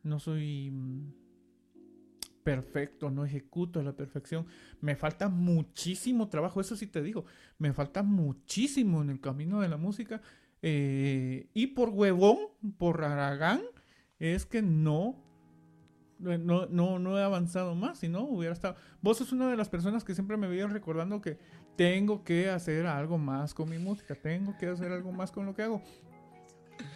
[0.03, 1.13] no soy mm,
[2.45, 4.47] perfecto, no ejecuto a la perfección.
[4.81, 7.25] Me falta muchísimo trabajo, eso sí te digo,
[7.59, 10.23] me falta muchísimo en el camino de la música.
[10.63, 12.39] Eh, y por huevón,
[12.79, 13.63] por Aragán,
[14.19, 15.25] es que no
[16.19, 18.77] no, no, no he avanzado más, si no hubiera estado.
[19.03, 21.39] Vos sos una de las personas que siempre me veían recordando que
[21.77, 25.55] tengo que hacer algo más con mi música, tengo que hacer algo más con lo
[25.55, 25.83] que hago.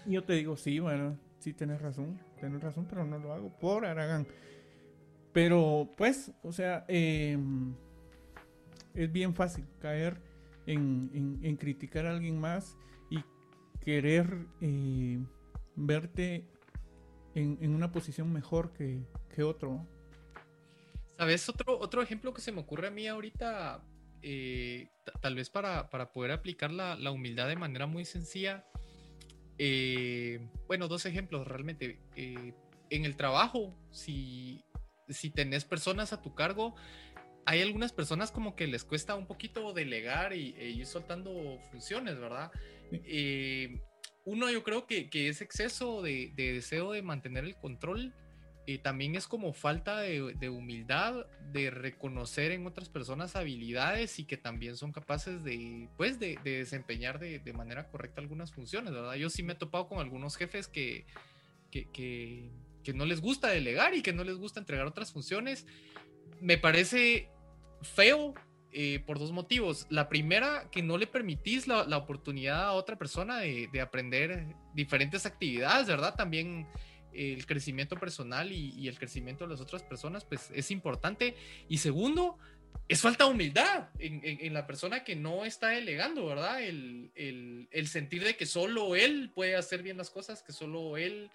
[0.07, 3.85] Yo te digo, sí, bueno, sí tienes razón, tienes razón, pero no lo hago por
[3.85, 4.27] Aragán.
[5.33, 7.75] Pero pues, o sea, em,
[8.95, 10.21] es bien fácil caer
[10.67, 12.77] en, en, criticar a alguien más
[13.11, 13.19] y
[13.81, 15.19] querer eh,
[15.77, 16.45] verte
[17.35, 19.07] en, una posición mejor que,
[19.43, 19.87] otro.
[21.17, 21.49] ¿Sabes?
[21.49, 23.85] Otro, otro ejemplo que se me ocurre a mí ahorita,
[24.23, 28.67] eh, tal vez para, poder aplicar la, humildad de manera muy sencilla.
[29.59, 31.99] Eh, bueno, dos ejemplos realmente.
[32.16, 32.55] Eh,
[32.90, 34.64] en el trabajo, si,
[35.09, 36.75] si tenés personas a tu cargo,
[37.44, 42.18] hay algunas personas como que les cuesta un poquito delegar y, e ir soltando funciones,
[42.18, 42.51] ¿verdad?
[44.25, 48.14] uno, yo creo que, que ese exceso de, deseo de mantener el control
[48.68, 54.37] eh, también es como falta de, humildad, de reconocer en otras personas habilidades y que
[54.37, 59.14] también son capaces de, pues, de, desempeñar de, manera correcta algunas funciones, ¿verdad?
[59.14, 61.07] Yo sí me he topado con algunos jefes que,
[61.70, 65.66] que, que, no les gusta delegar y que no les gusta entregar otras funciones.
[66.38, 67.31] Me parece
[67.81, 68.35] feo
[68.70, 69.87] eh, por dos motivos.
[69.88, 75.87] La primera, que no le permitís la, oportunidad a otra persona de, aprender diferentes actividades,
[75.87, 76.14] ¿verdad?
[76.16, 76.66] También
[77.12, 81.37] el crecimiento personal y, el crecimiento de las otras personas, pues es importante.
[81.68, 82.38] Y segundo,
[82.88, 86.62] es falta de humildad en, la persona que no está delegando, ¿verdad?
[86.62, 91.31] El, sentir de que solo él puede hacer bien las cosas, que solo él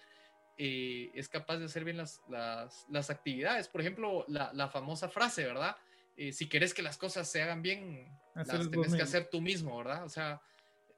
[0.58, 3.68] eh, es capaz de hacer bien las, las, las actividades.
[3.68, 5.76] Por ejemplo, la, la famosa frase, ¿verdad?
[6.16, 9.76] Eh, si quieres que las cosas se hagan bien, las tienes que hacer tú mismo,
[9.78, 10.04] ¿verdad?
[10.04, 10.40] O sea,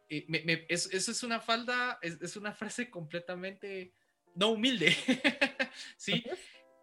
[0.09, 3.93] eh, eso, es una falda, es, es, una frase completamente
[4.37, 4.95] no humilde,
[5.97, 6.25] ¿sí?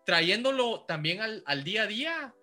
[0.05, 2.35] Trayéndolo también al, al día a día,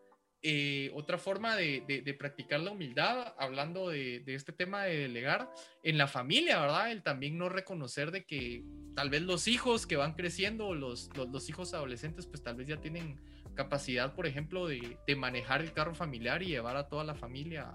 [0.43, 5.51] eh, otra forma de, de, practicar la humildad, hablando de, de, este tema de delegar
[5.83, 6.91] en la familia, ¿verdad?
[6.91, 8.65] El también no reconocer de que
[8.97, 12.69] tal vez los hijos que van creciendo, los, los, los hijos adolescentes, pues tal vez
[12.69, 13.21] ya tienen
[13.55, 17.71] capacidad, por ejemplo, de, de, manejar el carro familiar y llevar a toda la familia,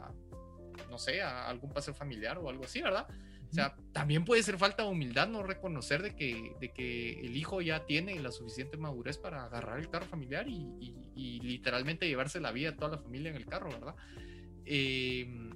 [0.90, 3.08] no sé, a algún paseo familiar o algo así, ¿verdad?
[3.50, 7.36] O sea, también puede ser falta de humildad no reconocer de que, de que el
[7.38, 10.68] hijo ya tiene la suficiente madurez para agarrar el carro familiar y,
[11.16, 13.96] y, literalmente llevarse la vida a toda la familia en el carro, ¿verdad?
[14.66, 15.52] Em,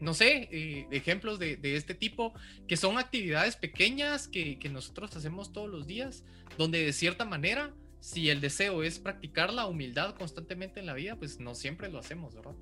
[0.00, 2.32] no sé, eh, ejemplos de, de, este tipo,
[2.66, 6.24] que son actividades pequeñas que, que, nosotros hacemos todos los días,
[6.58, 11.16] donde de cierta manera, si el deseo es practicar la humildad constantemente en la vida,
[11.16, 12.54] pues no siempre lo hacemos, ¿verdad?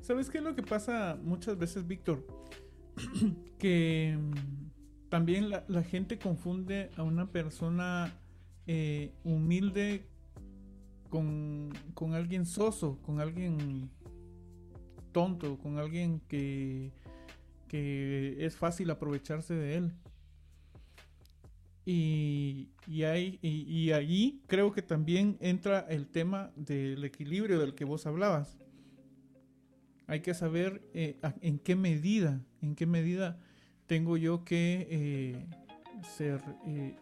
[0.00, 2.26] ¿Sabes qué es lo que pasa muchas veces, Víctor?
[3.58, 8.12] que mm, también la, gente confunde a una persona
[8.66, 10.06] eh, humilde
[11.08, 13.90] con, con, alguien soso, con alguien
[15.12, 16.92] tonto, con alguien que,
[17.68, 19.92] que es fácil aprovecharse de él.
[21.84, 23.04] Y, y,
[23.42, 28.58] y, creo que también entra el tema del equilibrio del que vos hablabas
[30.10, 33.38] hay que saber eh, en qué medida, en qué medida
[33.86, 35.46] tengo yo que eh,
[36.16, 36.96] ser eh,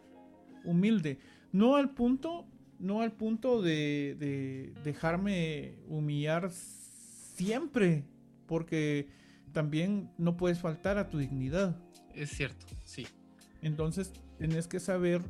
[0.63, 1.17] humilde.
[1.51, 2.45] No al punto,
[2.77, 8.03] no al punto de, de, dejarme humillar siempre,
[8.45, 9.07] porque
[9.53, 11.81] también no puedes faltar a tu dignidad.
[12.13, 13.07] Es cierto, sí.
[13.63, 15.23] Entonces, tenés que saber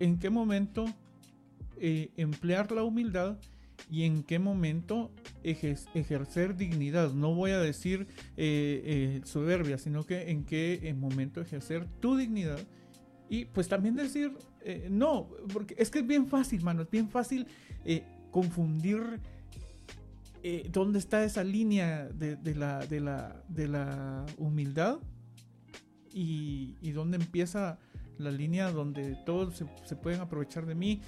[0.00, 0.84] en qué momento
[1.80, 3.38] emplear la humildad
[3.90, 5.10] y en qué momento
[5.44, 7.12] ejercer dignidad.
[7.12, 12.60] No voy a decir eh, eh, soberbia, sino que en qué momento ejercer tu dignidad.
[13.28, 17.08] Y pues también decir eh, no, porque es que es bien fácil, mano, es bien
[17.08, 17.46] fácil
[18.30, 19.20] confundir
[20.70, 24.98] dónde está esa línea de, la, de, la, de la humildad
[26.12, 27.78] y, y dónde empieza
[28.18, 31.00] la línea donde todos se, se pueden aprovechar de mí.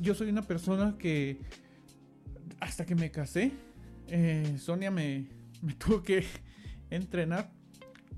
[0.00, 1.40] yo soy una persona que
[2.60, 3.52] hasta que me casé,
[4.08, 5.26] eh, Sonia me,
[5.78, 6.24] tuvo que
[6.90, 7.50] entrenar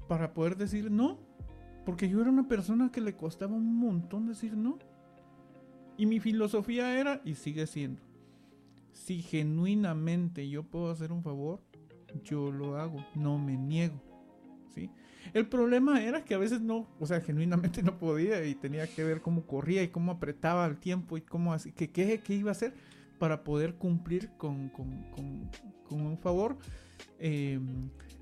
[0.09, 1.19] para poder decir no.
[1.85, 4.79] Porque yo era una persona que le costaba un montón decir no.
[5.97, 8.01] Y mi filosofía era, y sigue siendo,
[8.93, 11.61] si genuinamente yo puedo hacer un favor,
[12.25, 14.01] yo lo hago, no me niego.
[14.75, 14.91] ¿sí?
[15.35, 19.05] El problema era que a veces no, o sea, genuinamente no podía y tenía que
[19.05, 22.53] ver cómo corría y cómo apretaba el tiempo y cómo así, que qué iba a
[22.53, 22.75] hacer
[23.21, 24.73] para poder cumplir con,
[25.91, 26.57] un favor.
[27.19, 27.61] Eh,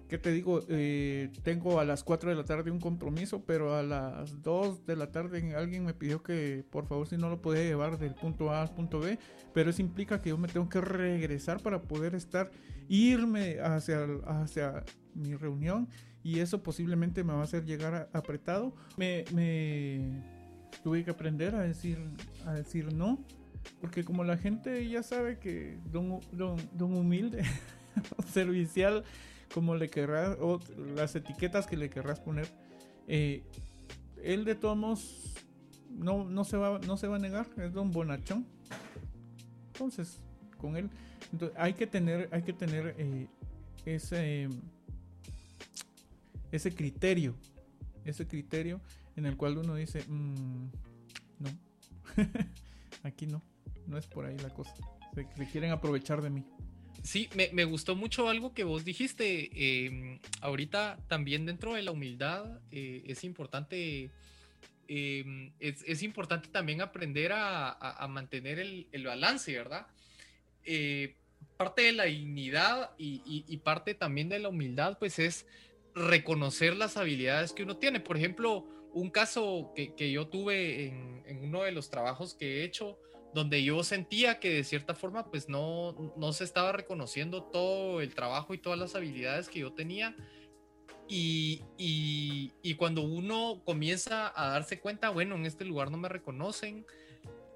[0.09, 0.61] ¿Qué te digo?
[0.69, 4.97] Eh, tengo a las 4 de la tarde un compromiso, pero a las 2 de
[4.97, 8.51] la tarde alguien me pidió que por favor si no lo podía llevar del punto
[8.51, 9.19] A al punto B,
[9.55, 12.51] pero eso implica que yo me tengo que regresar para poder estar,
[12.89, 14.85] irme hacia,
[15.15, 15.89] mi reunión
[16.25, 18.75] y eso posiblemente me va a hacer llegar apretado.
[18.97, 19.25] Me,
[20.83, 21.99] tuve que aprender a decir
[22.95, 23.25] no
[23.81, 27.43] porque como la gente ya sabe que don, don, humilde,
[28.33, 29.05] servicial,
[29.55, 30.61] como le querrás, o
[30.95, 32.49] las etiquetas que le querrás poner,
[33.07, 33.43] eh,
[34.23, 35.37] él de todos
[35.91, 38.47] no, no, se va, no se va a negar, es don bonachón.
[39.73, 40.19] Entonces,
[40.59, 40.91] con él,
[41.57, 43.29] hay que tener, hay que tener eh,
[43.85, 44.49] ese,
[46.51, 47.35] ese criterio,
[48.05, 48.81] ese criterio
[49.15, 50.67] en el cual uno dice, mm,
[51.39, 51.49] no,
[53.05, 53.43] aquí no
[53.89, 54.75] no es por ahí la cosa.
[55.15, 56.45] Se, quieren aprovechar de mí.
[57.03, 59.87] Sí, me, me, gustó mucho algo que vos dijiste.
[59.87, 64.11] Em, ahorita también dentro de la humildad eh, es importante.
[64.87, 69.87] Em, es, es, importante también aprender a, a, mantener el, el, balance, ¿verdad?
[70.65, 71.15] Eh,
[71.57, 75.47] parte de la dignidad y, y, parte también de la humildad, pues es
[75.95, 78.01] reconocer las habilidades que uno tiene.
[78.01, 82.61] Por ejemplo, un caso que, que yo tuve en, en, uno de los trabajos que
[82.61, 82.99] he hecho,
[83.35, 88.15] donde yo sentía que de cierta forma pues no, no se estaba reconociendo todo el
[88.15, 90.17] trabajo y todas las habilidades que yo tenía.
[91.11, 96.85] Y, y, cuando uno comienza a darse cuenta, bueno, en este lugar no me reconocen,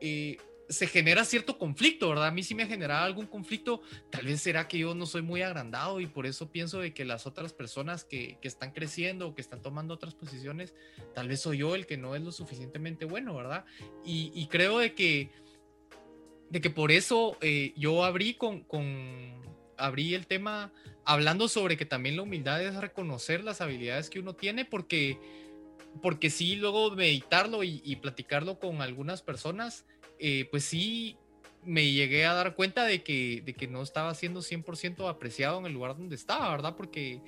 [0.01, 0.39] eh,
[0.73, 2.29] se genera cierto conflicto, ¿verdad?
[2.29, 3.83] A mí sí me ha generado algún conflicto.
[4.11, 7.05] Tal vez será que yo no soy muy agrandado y por eso pienso de que
[7.05, 10.75] las otras personas que, que están creciendo o que están tomando otras posiciones,
[11.14, 13.66] tal vez soy yo el que no es lo suficientemente bueno, ¿verdad?
[14.05, 15.31] Y, y creo de que,
[16.53, 19.40] de que por eso eh, yo abrí con, con,
[19.78, 20.70] abrí el tema
[21.07, 25.18] hablando sobre que también la humildad es reconocer las habilidades que uno tiene porque
[26.03, 29.84] porque sí, luego meditarlo y, y platicarlo con algunas personas,
[30.18, 31.16] eh, pues sí
[31.64, 35.66] me llegué a dar cuenta de que, de que no estaba siendo 100% apreciado en
[35.66, 36.76] el lugar donde estaba, ¿verdad?
[36.76, 37.20] Porque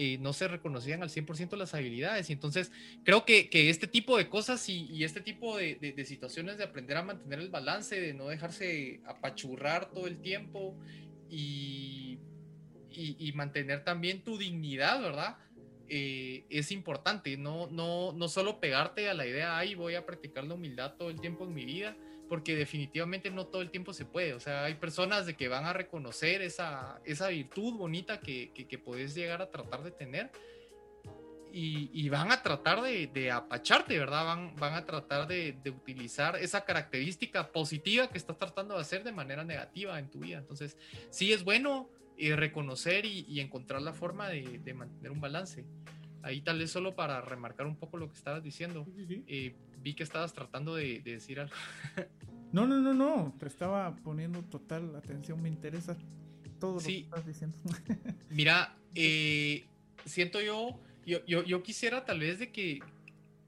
[0.00, 2.30] eh, no se reconocían al 100% las habilidades.
[2.30, 2.70] Y entonces
[3.04, 6.56] creo que, que este tipo de cosas y, y este tipo de, de, de, situaciones
[6.56, 10.78] de aprender a mantener el balance, de no dejarse apachurrar todo el tiempo
[11.28, 12.20] y,
[12.92, 15.36] y, y mantener también tu dignidad, ¿verdad?
[15.88, 20.44] Eh, es importante, no, no, no solo pegarte a la idea, ay, voy a practicar
[20.44, 21.96] la humildad todo el tiempo en mi vida,
[22.28, 24.34] porque definitivamente no todo el tiempo se puede.
[24.34, 28.66] O sea, hay personas de que van a reconocer esa, esa virtud bonita que, que,
[28.66, 30.30] que puedes llegar a tratar de tener
[31.52, 34.24] y, y van a tratar de, de, apacharte, ¿verdad?
[34.24, 39.02] Van, van a tratar de, de, utilizar esa característica positiva que estás tratando de hacer
[39.02, 40.38] de manera negativa en tu vida.
[40.38, 40.76] Entonces,
[41.10, 45.64] sí es bueno eh, reconocer y, y, encontrar la forma de, de, mantener un balance.
[46.22, 48.86] Ahí tal vez solo para remarcar un poco lo que estabas diciendo.
[48.96, 49.24] Sí, sí.
[49.26, 51.54] Eh, vi que estabas tratando de, de decir algo.
[52.52, 53.34] no, no, no, no.
[53.38, 55.40] Te estaba poniendo total atención.
[55.42, 55.96] Me interesa
[56.58, 56.86] todo sí.
[56.86, 57.58] lo que estás diciendo.
[58.30, 59.66] Mira, eh,
[60.04, 62.80] siento yo, yo, yo, yo, quisiera tal vez de que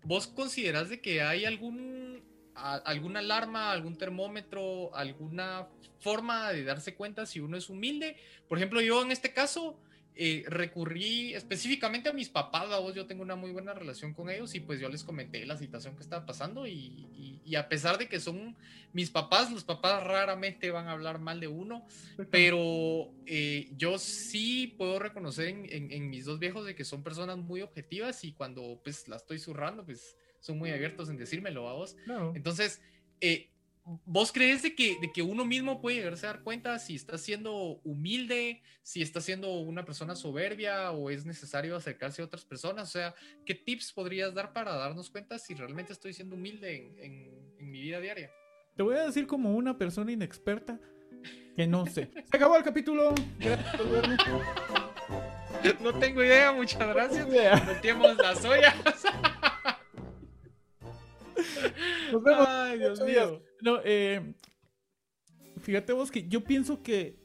[0.03, 2.23] vos consideras de que hay algún,
[2.55, 5.69] a, alguna alarma, algún termómetro, alguna
[5.99, 8.17] forma de darse cuenta si uno es humilde.
[8.49, 9.79] Por ejemplo, yo en este caso
[10.23, 14.55] eh, recurrí específicamente a mis papás, vos, yo tengo una muy buena relación con ellos
[14.55, 17.97] y pues yo les comenté la situación que estaba pasando y, y, y, a pesar
[17.97, 18.55] de que son
[18.93, 21.87] mis papás, los papás raramente van a hablar mal de uno,
[22.31, 27.03] pero eh, yo sí puedo reconocer en, en, en, mis dos viejos de que son
[27.03, 31.67] personas muy objetivas y cuando pues la estoy zurrando, pues son muy abiertos en decírmelo
[31.67, 31.97] a vos.
[32.07, 32.35] No.
[32.37, 32.83] Entonces,
[33.23, 33.49] eh,
[34.05, 37.19] ¿Vos crees de que, de que uno mismo puede llegarse a dar cuenta si está
[37.19, 42.89] siendo humilde, si está siendo una persona soberbia o es necesario acercarse a otras personas?
[42.89, 43.15] O sea,
[43.45, 47.71] ¿qué tips podrías dar para darnos cuenta si realmente estoy siendo humilde en, en, en
[47.71, 48.31] mi vida diaria?
[48.77, 50.79] Te voy a decir como una persona inexperta
[51.57, 52.11] que no sé.
[52.31, 53.15] Se acabó el capítulo.
[53.39, 54.17] Gracias por verme.
[55.83, 57.29] No tengo idea, muchas gracias.
[57.67, 58.75] Metemos las ollas.
[62.13, 62.47] Nos vemos.
[62.49, 63.43] Ay, Dios mío.
[63.63, 64.35] No, eh,
[65.61, 67.19] fíjate vos que yo pienso que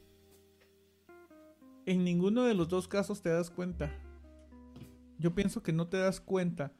[1.86, 3.90] en ninguno de los dos casos te das cuenta.
[5.18, 6.72] Yo pienso que no te das cuenta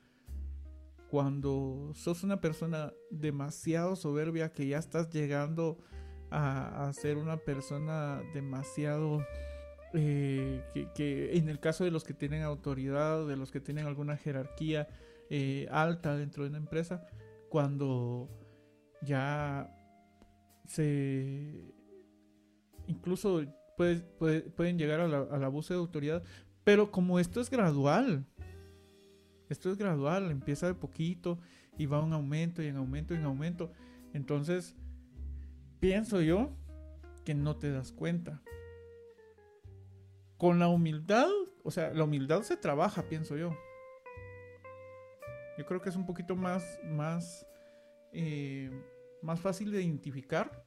[1.11, 5.79] cuando sos una persona demasiado soberbia que ya estás llegando
[6.31, 9.25] a, a ser una persona demasiado
[9.95, 13.87] eh, que, que, en el caso de los que tienen autoridad, de los que tienen
[13.87, 14.89] alguna jerarquía
[15.31, 17.07] eh, alta dentro de una empresa,
[17.57, 18.29] cuando
[19.01, 19.75] ya
[20.67, 21.73] se
[22.87, 23.47] incluso
[23.79, 26.23] puede, puede, pueden llegar a la, al abuso de autoridad
[26.65, 28.27] pero como esto es gradual
[29.49, 31.39] esto es gradual empieza de poquito
[31.79, 33.73] y va un aumento y en aumento y en aumento
[34.13, 34.77] entonces
[35.81, 36.51] pienso yo
[37.25, 38.43] que no te das cuenta.
[40.37, 41.31] Con la humildad
[41.65, 43.57] o sea la humildad se trabaja pienso yo
[45.57, 47.47] yo creo que es un poquito más, más,
[48.13, 48.71] eh,
[49.23, 50.65] más fácil de identificar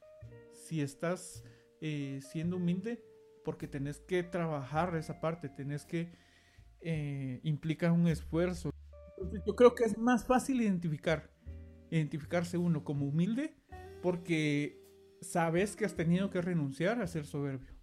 [0.52, 1.44] si estás
[1.82, 3.04] eh, siendo humilde
[3.44, 6.12] porque tenés que trabajar esa parte, tenés que
[6.82, 8.72] eh, implica un esfuerzo.
[9.46, 11.32] Yo creo que es más fácil identificar,
[11.90, 13.56] identificarse uno como humilde
[14.02, 14.80] porque
[15.22, 17.74] sabes que has tenido que renunciar a ser soberbio.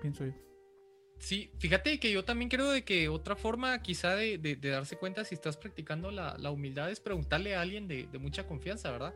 [0.00, 0.32] Pienso yo.
[1.18, 5.24] Sí, fíjate que yo también creo de que otra forma quizá de, de, darse cuenta
[5.24, 9.14] si estás practicando la, la, humildad es preguntarle a alguien de, de mucha confianza, ¿verdad?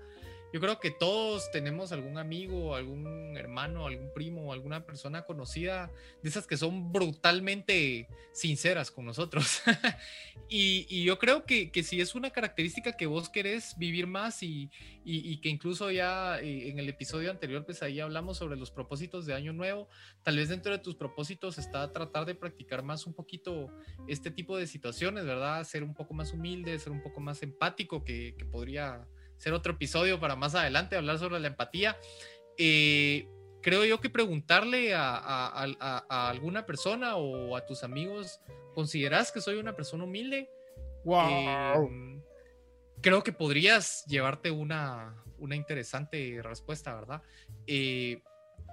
[0.53, 5.91] Yo creo que todos tenemos algún amigo, algún hermano, algún primo, alguna persona conocida
[6.23, 9.63] de esas que son brutalmente sinceras con nosotros.
[10.49, 14.43] y, y, yo creo que, que, si es una característica que vos querés vivir más
[14.43, 14.71] y,
[15.05, 18.71] y, y que incluso ya eh, en el episodio anterior, pues ahí hablamos sobre los
[18.71, 19.89] propósitos de año nuevo,
[20.23, 23.71] tal vez dentro de tus propósitos está tratar de practicar más un poquito
[24.07, 25.63] este tipo de situaciones, ¿verdad?
[25.65, 29.07] Ser un poco más humilde, ser un poco más empático, que, que podría
[29.39, 31.97] ser otro episodio para más adelante, hablar sobre la empatía.
[32.59, 33.29] Eh,
[33.63, 38.41] creo yo que preguntarle a, a, a, a, alguna persona o a tus amigos,
[38.75, 40.51] ¿consideras que soy una persona humilde?
[41.05, 41.89] Wow.
[41.91, 42.21] Eh,
[43.01, 47.23] creo que podrías llevarte una, una interesante respuesta, ¿verdad?
[47.67, 48.23] Eh,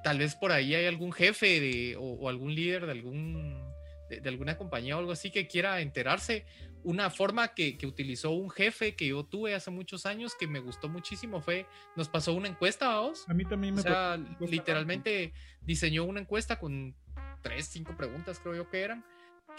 [0.03, 3.73] tal vez por ahí hay algún jefe de, o, algún líder de, algún,
[4.09, 6.45] de, alguna compañía o algo así que quiera enterarse.
[6.85, 10.59] Una forma que, que, utilizó un jefe que yo tuve hace muchos años que me
[10.59, 11.65] gustó muchísimo fue,
[11.95, 13.27] nos pasó una encuesta, vos.
[13.27, 16.95] A mí también me O sea, literalmente diseñó una encuesta con
[17.41, 19.03] tres, cinco preguntas creo yo que eran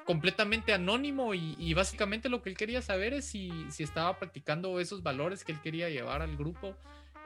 [0.05, 5.03] completamente anónimo y, básicamente lo que él quería saber es si, si, estaba practicando esos
[5.03, 6.77] valores que él quería llevar al grupo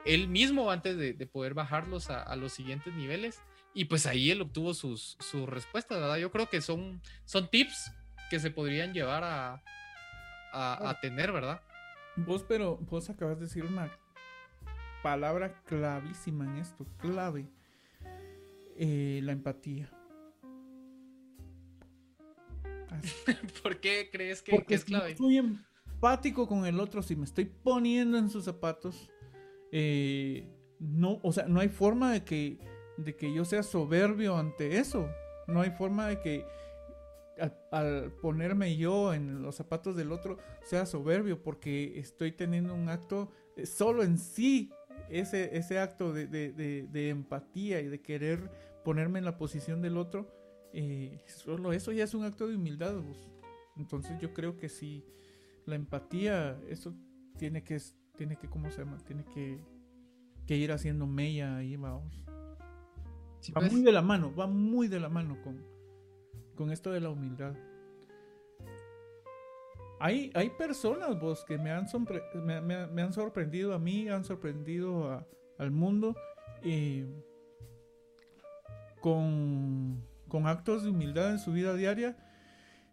[0.05, 3.39] él mismo antes de, poder bajarlos a, los siguientes niveles.
[3.73, 6.17] Y pues ahí él obtuvo sus, sus respuestas, ¿verdad?
[6.17, 7.91] Yo creo que son, son tips
[8.29, 9.63] que se podrían llevar a,
[10.51, 11.61] a, tener, ¿verdad?
[12.15, 13.91] Vos, pero vos acabas de decir una
[15.01, 17.47] palabra clavísima en esto, clave.
[18.77, 19.89] Eh, la empatía.
[23.63, 25.15] ¿Por qué crees que, es clave?
[25.15, 29.09] soy empático con el otro, si me estoy poniendo en sus zapatos,
[29.71, 30.47] eh,
[30.79, 32.59] no, o sea, no hay forma de que,
[32.97, 35.07] de que yo sea soberbio ante eso.
[35.47, 36.45] No hay forma de que
[37.71, 43.31] al, ponerme yo en los zapatos del otro sea soberbio porque estoy teniendo un acto
[43.55, 44.71] eh, solo en sí,
[45.09, 48.51] ese, ese acto de, empatía y de querer
[48.83, 50.31] ponerme en la posición del otro,
[50.73, 52.95] eh, solo eso ya es un acto de humildad.
[53.75, 55.05] Entonces yo creo que si
[55.65, 56.93] la empatía, eso
[57.37, 57.79] tiene que
[58.17, 58.97] tiene que, ¿cómo se llama?
[59.05, 59.59] Tiene que,
[60.55, 62.25] ir haciendo mella ahí, vamos.
[62.27, 63.71] va pues.
[63.71, 65.63] muy de la mano, va muy de la mano con,
[66.55, 67.55] con esto de la humildad.
[69.99, 75.27] Hay, hay personas, vos, que me han, sorprendido a mí, han sorprendido
[75.59, 76.15] al mundo
[78.99, 82.17] con, con actos de humildad en su vida diaria.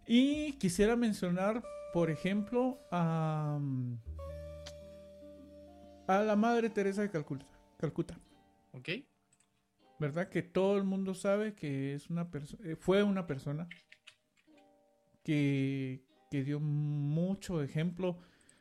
[0.07, 1.63] Y quisiera mencionar,
[1.95, 3.59] por ejemplo, a
[6.09, 7.47] a la Madre Teresa de Calcuta.
[7.77, 8.19] Calcuta.
[8.73, 8.89] Ok.
[9.99, 10.29] ¿Verdad?
[10.29, 12.29] Que todo el mundo sabe que es una
[12.65, 13.69] eh, fue una persona
[15.25, 18.19] que, que dio mucho ejemplo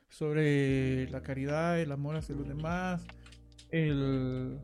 [0.10, 3.06] sobre la caridad, el amor hacia los demás,
[3.70, 4.60] el,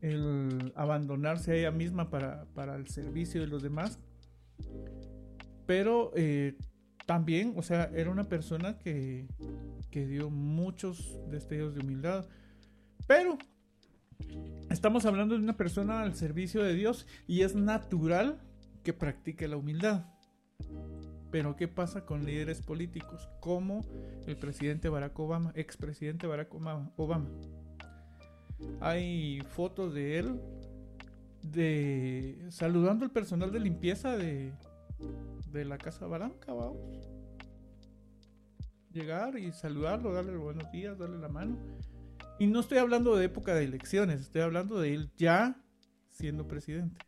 [0.00, 3.98] el abandonarse a ella misma para, para, el servicio de los demás.
[5.66, 6.56] Pero eh,
[7.06, 9.26] también, o sea, era una persona que,
[9.90, 12.26] que dio muchos destellos de humildad.
[13.06, 13.38] Pero
[14.70, 18.40] estamos hablando de una persona al servicio de Dios y es natural
[18.82, 20.06] que practique la humildad.
[21.30, 23.84] Pero ¿qué pasa con líderes políticos como
[24.26, 27.28] el presidente Barack Obama, expresidente Barack Obama?
[28.80, 30.40] Hay fotos de él
[31.42, 34.52] de saludando al personal de limpieza de,
[35.52, 37.08] de la Casa Blanca, vamos
[38.92, 41.56] llegar y saludarlo, darle buenos días, darle la mano.
[42.38, 45.60] Y no estoy hablando de época de elecciones, estoy hablando de él ya
[46.08, 46.98] siendo presidente.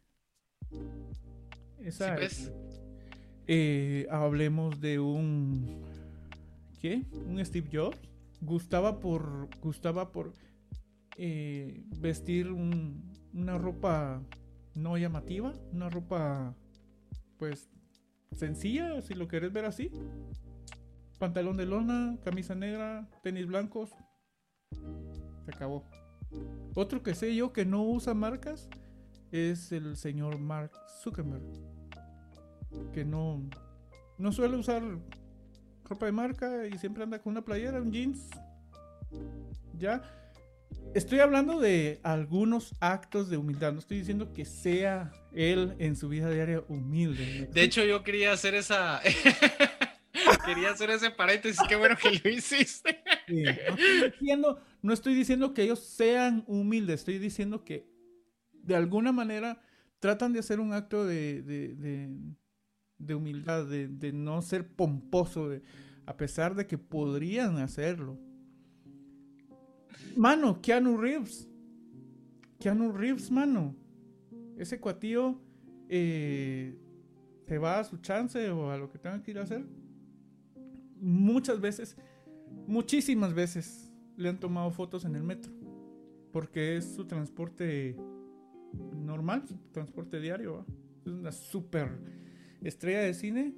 [1.78, 2.52] Esa pues.
[3.46, 5.82] eh, hablemos de un
[6.80, 7.04] ¿qué?
[7.26, 7.98] Un Steve Jobs.
[8.40, 10.32] Gustaba por gustaba por
[11.16, 14.22] eh, vestir una ropa
[14.74, 16.54] no llamativa, una ropa
[17.38, 17.68] pues
[18.32, 19.90] sencilla, si lo querés ver así
[21.20, 23.90] pantalón de lona, camisa negra, tenis blancos.
[25.50, 25.84] Acabó.
[26.74, 28.68] Otro que sé yo que no usa marcas
[29.32, 30.72] es el señor Mark
[31.02, 31.42] Zuckerberg.
[32.92, 33.42] Que no,
[34.18, 34.82] no suele usar
[35.84, 38.28] ropa de marca y siempre anda con una playera, un jeans.
[39.76, 40.02] Ya.
[40.94, 43.72] Estoy hablando de algunos actos de humildad.
[43.72, 47.48] No estoy diciendo que sea él en su vida diaria humilde.
[47.52, 49.00] De hecho, yo quería hacer esa.
[50.50, 52.98] Quería hacer ese paréntesis, qué bueno que lo hiciste.
[54.82, 57.88] no, estoy diciendo, que ellos sean humildes, estoy diciendo que
[58.52, 59.62] de alguna manera
[60.00, 61.42] tratan de hacer un acto de,
[62.98, 65.50] de, humildad, de, no ser pomposo,
[66.04, 68.18] a pesar de que podrían hacerlo.
[70.16, 71.48] Mano, Keanu Reeves.
[72.58, 73.76] Keanu Reeves, mano.
[74.58, 75.40] Ese cuatío
[75.88, 76.76] eh,
[77.46, 79.64] se va a su chance o a lo que tenga que ir a hacer
[81.00, 81.96] muchas veces,
[82.66, 85.52] muchísimas veces, le han tomado fotos en el metro.
[86.32, 87.96] Porque es su transporte
[88.94, 90.64] normal, su transporte diario.
[91.04, 91.98] Es una super
[92.60, 93.54] estrella de cine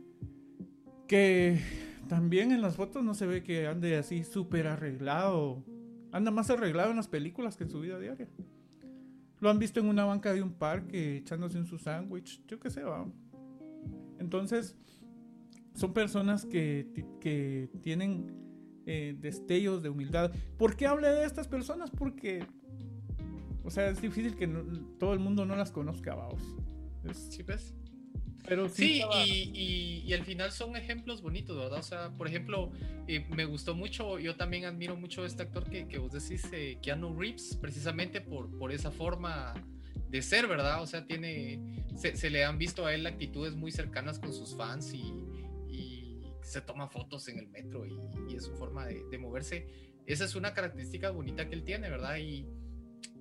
[1.07, 1.61] que
[2.09, 5.65] también en las fotos no se ve que ande así súper arreglado.
[6.13, 8.29] Anda más arreglado en las películas que en su vida diaria.
[9.41, 12.71] Lo han visto en una banca de un parque echándose en su sándwich, yo qué
[12.71, 13.07] sé, va.
[14.19, 14.77] Entonces,
[15.75, 16.87] son personas que,
[17.21, 18.43] que tienen
[18.85, 20.33] eh, destellos de humildad.
[20.59, 21.91] ¿Por qué hablé de estas personas?
[21.91, 22.45] Porque,
[23.63, 24.49] o sea, es difícil que
[24.99, 26.43] todo el mundo no las conozca, vamos.
[27.31, 27.75] Sí, pues.
[28.45, 31.79] Pero sí, y, y, al final son ejemplos bonitos, ¿verdad?
[31.79, 32.73] O sea, por ejemplo,
[33.07, 36.49] eh, me gustó mucho, yo también admiro mucho a este actor que, que vos decís,
[36.53, 39.55] eh, Keanu Reeves, precisamente por, por esa forma
[40.09, 40.83] de ser, ¿verdad?
[40.83, 41.61] O sea, tiene,
[41.95, 45.15] se, le han visto a él actitudes muy cercanas con sus fans y,
[46.43, 47.99] se toma fotos en el metro y,
[48.35, 49.67] es su forma de, moverse.
[50.07, 52.17] Esa es una característica bonita que él tiene, ¿verdad?
[52.19, 52.47] Y,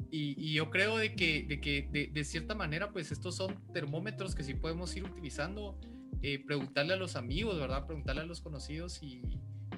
[0.09, 4.43] y, yo creo de que, de, que de, cierta manera, pues estos son termómetros que
[4.43, 5.79] sí podemos ir utilizando,
[6.21, 7.85] eh, preguntarle a los amigos, ¿verdad?
[7.85, 9.21] Preguntarle a los conocidos y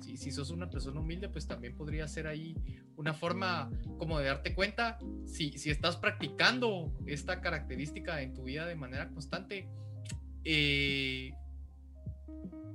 [0.01, 2.55] si, si, sos una persona humilde, pues también podría ser ahí
[2.95, 8.65] una forma como de darte cuenta si, si estás practicando esta característica en tu vida
[8.65, 9.69] de manera constante.
[10.43, 11.33] Eh,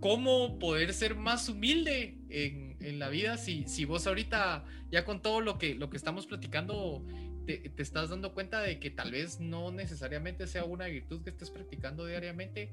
[0.01, 5.22] cómo poder ser más humilde en, en, la vida si, si vos ahorita ya con
[5.22, 7.05] todo lo que, lo que estamos platicando
[7.46, 11.30] te, te, estás dando cuenta de que tal vez no necesariamente sea una virtud que
[11.30, 12.72] estés practicando diariamente.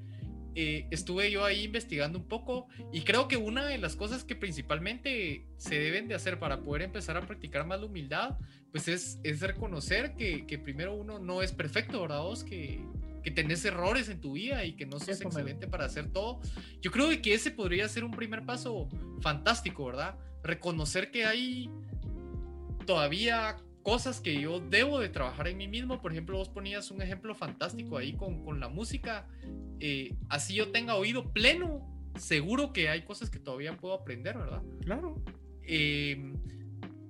[0.58, 4.38] Eh, estuve yo ahí investigando un poco y creo que una de las cosas que
[4.38, 8.38] principalmente se deben de hacer para poder empezar a practicar más la humildad,
[8.72, 12.22] pues es, es reconocer que, que primero uno no es perfecto, ¿verdad?
[12.22, 12.46] Vos?
[12.46, 12.80] Que,
[13.26, 16.40] que tenés errores en tu vida y que no sos excelente para hacer todo.
[16.80, 18.88] Yo creo que ese podría ser un primer paso
[19.20, 20.16] fantástico, ¿verdad?
[20.44, 21.72] Reconocer que hay
[22.86, 26.04] todavía cosas que yo debo de trabajar en mí mismo.
[26.04, 29.28] Por ejemplo, vos ponías un ejemplo fantástico ahí con, con la música.
[29.80, 31.84] Eh, así yo tenga oído pleno,
[32.20, 34.62] seguro que hay cosas que todavía puedo aprender, ¿verdad?
[34.82, 35.20] Claro.
[35.64, 36.36] Em,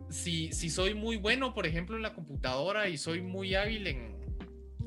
[0.09, 4.14] si, si soy muy bueno, por ejemplo, en la computadora y soy muy hábil en,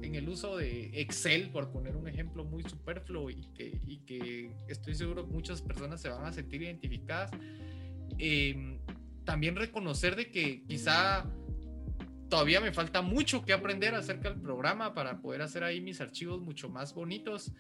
[0.03, 4.53] en el uso de Excel, por poner un ejemplo muy superfluo y que, y que
[4.68, 7.30] estoy seguro muchas personas se van a sentir identificadas.
[8.18, 8.78] Em,
[9.24, 11.26] también reconocer de que quizá
[12.28, 16.40] todavía me falta mucho que aprender acerca del programa para poder hacer ahí mis archivos
[16.40, 17.53] mucho más bonitos.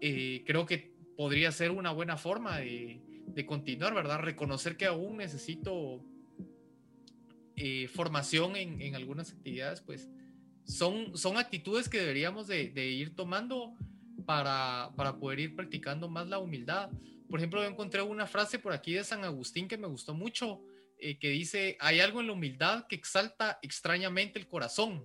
[0.00, 4.20] Eh, creo que podría ser una buena forma de, de continuar, ¿verdad?
[4.20, 6.02] Reconocer que aún necesito
[7.56, 10.08] eh, formación en, en, algunas actividades, pues
[10.70, 13.74] son, son actitudes que deberíamos de, ir tomando
[14.24, 16.90] para, para, poder ir practicando más la humildad.
[17.28, 20.62] Por ejemplo, yo encontré una frase por aquí de San Agustín que me gustó mucho,
[20.98, 25.04] eh, que dice, hay algo en la humildad que exalta extrañamente el corazón.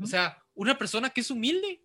[0.00, 1.82] O sea, una persona que es humilde,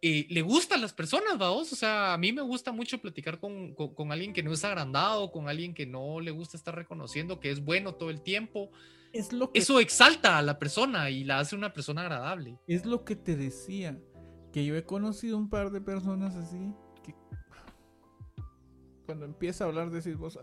[0.00, 1.72] eh, le gustan las personas, vamos.
[1.72, 4.64] O sea, a mí me gusta mucho platicar con, con, con, alguien que no es
[4.64, 8.72] agrandado, con alguien que no le gusta estar reconociendo que es bueno todo el tiempo,
[9.12, 12.58] eso exalta a la persona y la hace una persona agradable.
[12.66, 13.98] Es lo que te decía,
[14.52, 17.14] que yo he conocido un par de personas así, que
[19.06, 20.38] cuando empieza a hablar decís vos,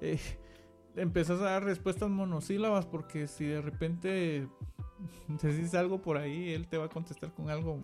[0.00, 0.18] eh,
[0.94, 4.48] empezás a dar respuestas monosílabas porque si de repente
[5.42, 7.82] decís algo por ahí, él te va a contestar con algo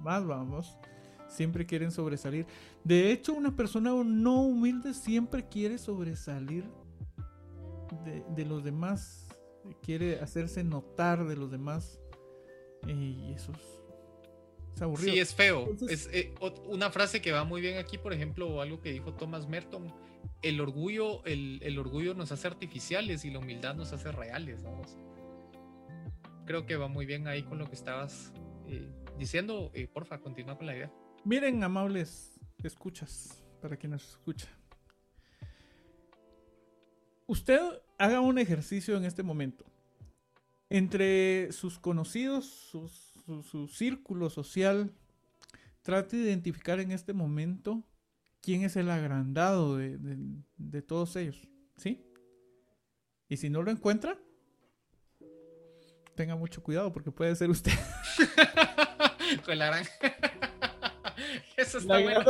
[0.00, 0.78] más, vamos.
[1.28, 2.46] Siempre quieren sobresalir.
[2.84, 6.64] De hecho, una persona no humilde siempre quiere sobresalir
[8.06, 9.28] de, los demás,
[9.82, 12.00] quiere hacerse notar de los demás.
[12.86, 13.52] Y eso
[14.72, 15.12] es, aburrido.
[15.12, 15.68] Sí, es feo.
[15.88, 16.34] es eh,
[16.66, 19.92] una frase que va muy bien aquí, por ejemplo, algo que dijo Thomas Merton.
[20.42, 24.64] El orgullo, el, orgullo nos hace artificiales y la humildad nos hace reales.
[26.44, 28.32] Creo que va muy bien ahí con lo que estabas
[28.68, 28.88] eh,
[29.18, 29.70] diciendo.
[29.74, 30.92] Eh, porfa, continúa con la idea.
[31.24, 34.48] Miren, amables escuchas, para quien nos escucha
[37.26, 37.60] usted
[37.98, 39.64] haga un ejercicio en este momento.
[40.68, 44.92] Entre sus conocidos, su, círculo social,
[45.82, 47.84] trate de identificar en este momento
[48.40, 51.48] quién es el agrandado de, todos ellos.
[51.76, 52.02] ¿Sí?
[53.28, 54.18] Y si no lo encuentra,
[56.14, 57.72] tenga mucho cuidado porque puede ser usted.
[59.44, 59.84] Con la gran.
[61.56, 62.24] Eso está bueno.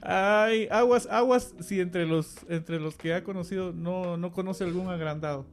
[0.00, 4.88] Ay, aguas, aguas, si entre los, entre los que ha conocido no, no conoce algún
[4.88, 5.46] agrandado.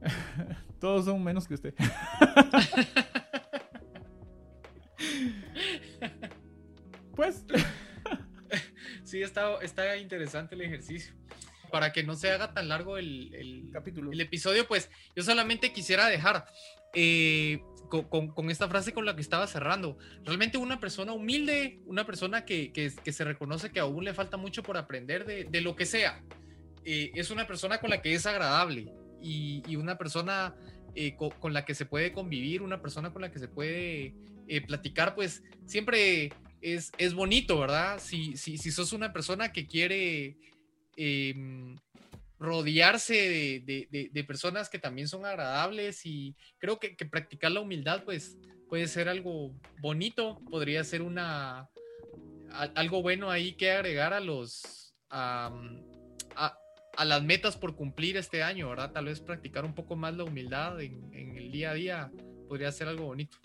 [0.80, 1.74] Todos son menos que usted.
[7.14, 7.44] pues.
[9.04, 11.14] sí, está, está interesante el ejercicio.
[11.72, 14.12] Para que no se haga tan largo el, el, Capítulo.
[14.12, 16.44] el episodio, pues yo solamente quisiera dejar
[16.94, 17.60] eh,
[18.00, 19.98] con, esta frase con la que estaba cerrando.
[20.24, 22.72] Realmente una persona humilde, una persona que,
[23.04, 26.22] se reconoce que aún le falta mucho por aprender de, lo que sea,
[26.84, 30.54] eh, es una persona con la que es agradable y, una persona
[30.94, 34.14] eh, con, la que se puede convivir, una persona con la que se puede
[34.48, 38.00] eh, platicar, pues siempre es, es bonito, ¿verdad?
[38.00, 40.36] Si, si, si sos una persona que quiere
[40.96, 41.76] em,
[42.42, 48.36] rodearse de, personas que también son agradables y creo que, practicar la humildad pues
[48.68, 51.68] puede ser algo bonito, podría ser una
[52.74, 55.50] algo bueno ahí que agregar a los a,
[57.04, 58.92] las metas por cumplir este año, ¿verdad?
[58.92, 62.12] Tal vez practicar un poco más la humildad en, el día a día
[62.48, 63.38] podría ser algo bonito.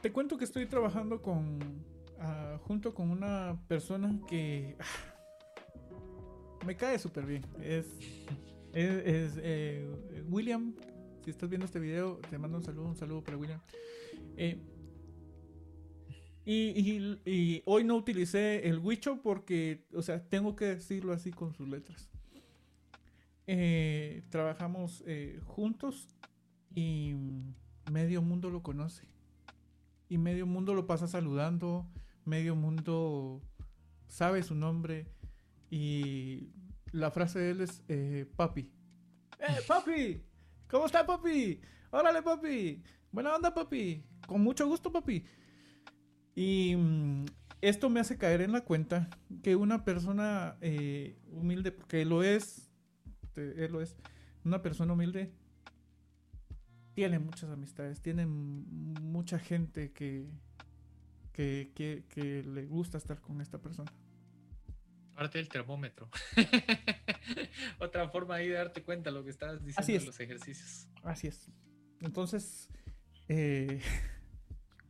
[0.00, 1.84] Te cuento que estoy trabajando con
[2.20, 5.11] ah, junto con una persona que ah,
[6.64, 7.44] me cae súper bien.
[7.60, 7.86] Es,
[8.74, 9.88] eh,
[10.28, 10.74] William.
[11.24, 13.60] Si estás viendo este video, te mando un saludo, un saludo para William.
[14.36, 14.60] Eh,
[16.44, 21.68] y, hoy no utilicé el Wicho porque, o sea, tengo que decirlo así con sus
[21.68, 22.10] letras.
[23.46, 25.04] Eh, trabajamos
[25.44, 26.08] juntos
[26.74, 27.14] y
[27.90, 29.06] medio mundo lo conoce.
[30.08, 31.86] Y medio mundo lo pasa saludando,
[32.24, 33.40] medio mundo
[34.08, 35.06] sabe su nombre
[35.72, 36.50] y
[36.90, 38.70] la frase de él es eh, papi.
[39.38, 40.22] ¡Eh, papi!
[40.68, 41.62] ¿Cómo está, papi?
[41.90, 42.82] ¡Órale, papi!
[43.10, 44.04] Buena onda, papi.
[44.26, 45.24] Con mucho gusto, papi.
[46.34, 47.24] Y mm,
[47.62, 49.08] esto me hace caer en la cuenta
[49.42, 52.70] que una persona eh, humilde, porque lo es,
[53.34, 53.96] él lo es,
[54.44, 55.32] una persona humilde
[56.92, 60.28] tiene muchas amistades, tiene mucha gente que,
[61.32, 63.90] que, que le gusta estar con esta persona.
[65.22, 66.10] Parte del termómetro.
[67.78, 70.88] Otra forma ahí de darte cuenta lo que estás diciendo en los ejercicios.
[71.04, 71.48] Así es.
[72.00, 72.68] Entonces,
[73.28, 73.80] eh,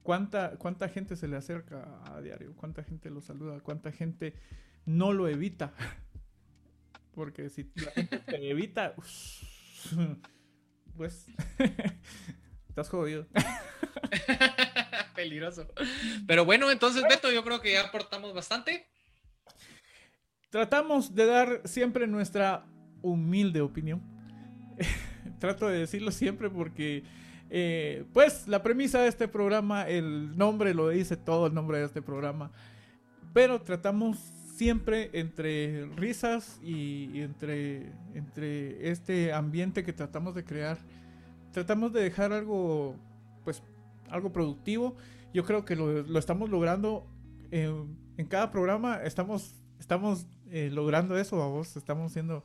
[0.02, 2.56] ¿cuánta, ¿cuánta gente se le acerca a diario?
[2.56, 3.60] ¿Cuánta gente lo saluda?
[3.60, 4.34] ¿Cuánta gente
[4.86, 5.74] no lo evita?
[7.14, 8.94] Porque si la gente te evita,
[10.96, 11.26] pues
[12.70, 13.26] estás jodido.
[15.14, 15.70] Peligroso.
[16.26, 18.91] Pero bueno, entonces, Beto, yo creo que ya aportamos bastante.
[20.52, 22.66] Tratamos de dar siempre nuestra
[23.00, 24.02] humilde opinión.
[25.38, 27.04] Trato de decirlo siempre porque,
[27.48, 31.86] eh, pues, la premisa de este programa, el nombre lo dice todo el nombre de
[31.86, 32.50] este programa.
[33.32, 34.18] Pero tratamos
[34.54, 40.76] siempre entre risas y, entre, entre este ambiente que tratamos de crear.
[41.52, 42.94] Tratamos de dejar algo,
[43.42, 43.62] pues,
[44.10, 44.96] algo productivo.
[45.32, 47.06] Yo creo que lo, estamos logrando.
[47.50, 52.44] en cada programa estamos, estamos eh, logrando eso, vos estamos siendo,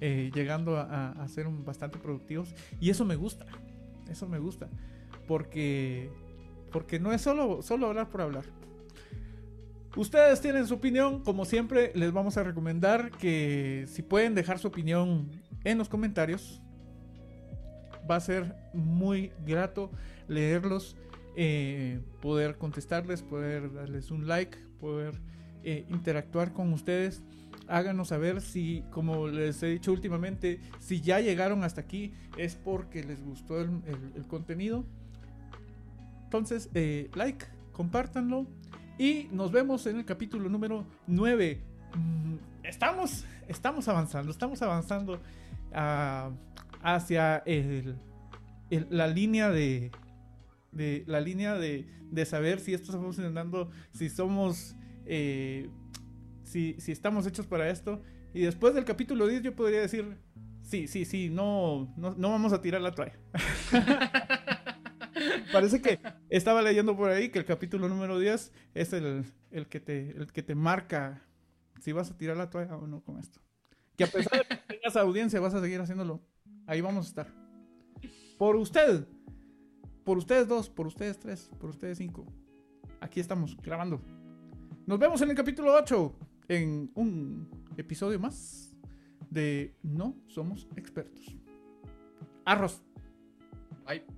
[0.00, 3.46] eh, llegando a, ser bastante productivos y eso me gusta,
[4.08, 4.68] eso me gusta,
[5.26, 6.08] porque,
[6.70, 8.44] porque no es solo, solo hablar por hablar.
[9.96, 14.68] Ustedes tienen su opinión, como siempre les vamos a recomendar que si pueden dejar su
[14.68, 15.28] opinión
[15.64, 16.62] en los comentarios,
[18.08, 19.90] va a ser muy grato
[20.28, 20.96] leerlos,
[21.34, 25.20] eh, poder contestarles, poder darles un like, poder
[25.90, 27.20] interactuar con ustedes
[27.68, 33.04] háganos saber si, como les he dicho últimamente, si ya llegaron hasta aquí es porque
[33.04, 34.84] les gustó el, contenido.
[36.24, 38.46] Entonces, eh, like, compártanlo
[38.98, 41.60] y nos vemos en el capítulo número 9.
[41.94, 45.20] Mm, estamos, estamos avanzando, estamos avanzando
[45.72, 46.30] ah,
[46.82, 47.42] hacia
[48.90, 49.90] la línea de,
[51.06, 51.86] la línea de,
[52.26, 54.74] saber si esto está funcionando, si somos
[55.06, 55.70] eh,
[56.48, 58.02] si, estamos hechos para esto.
[58.34, 60.18] Y después del capítulo 10 yo podría decir,
[60.62, 63.18] sí, sí, sí, no, no, vamos a tirar la toalla.
[65.52, 69.24] Parece que estaba leyendo por ahí que el capítulo número 10 es el,
[69.68, 71.24] que te, el que te marca
[71.80, 73.40] si vas a tirar la toalla o no con esto.
[73.96, 76.20] Que a pesar de que tengas audiencia vas a seguir haciéndolo.
[76.66, 77.34] Ahí vamos a estar.
[78.38, 79.06] Por usted.
[80.04, 82.26] Por ustedes dos, por ustedes tres, por ustedes cinco.
[83.00, 84.00] Aquí estamos grabando.
[84.86, 88.76] Nos vemos en el capítulo 8 en un episodio más
[89.30, 91.36] de No Somos Expertos.
[92.44, 92.82] Arroz.
[93.86, 94.17] Bye.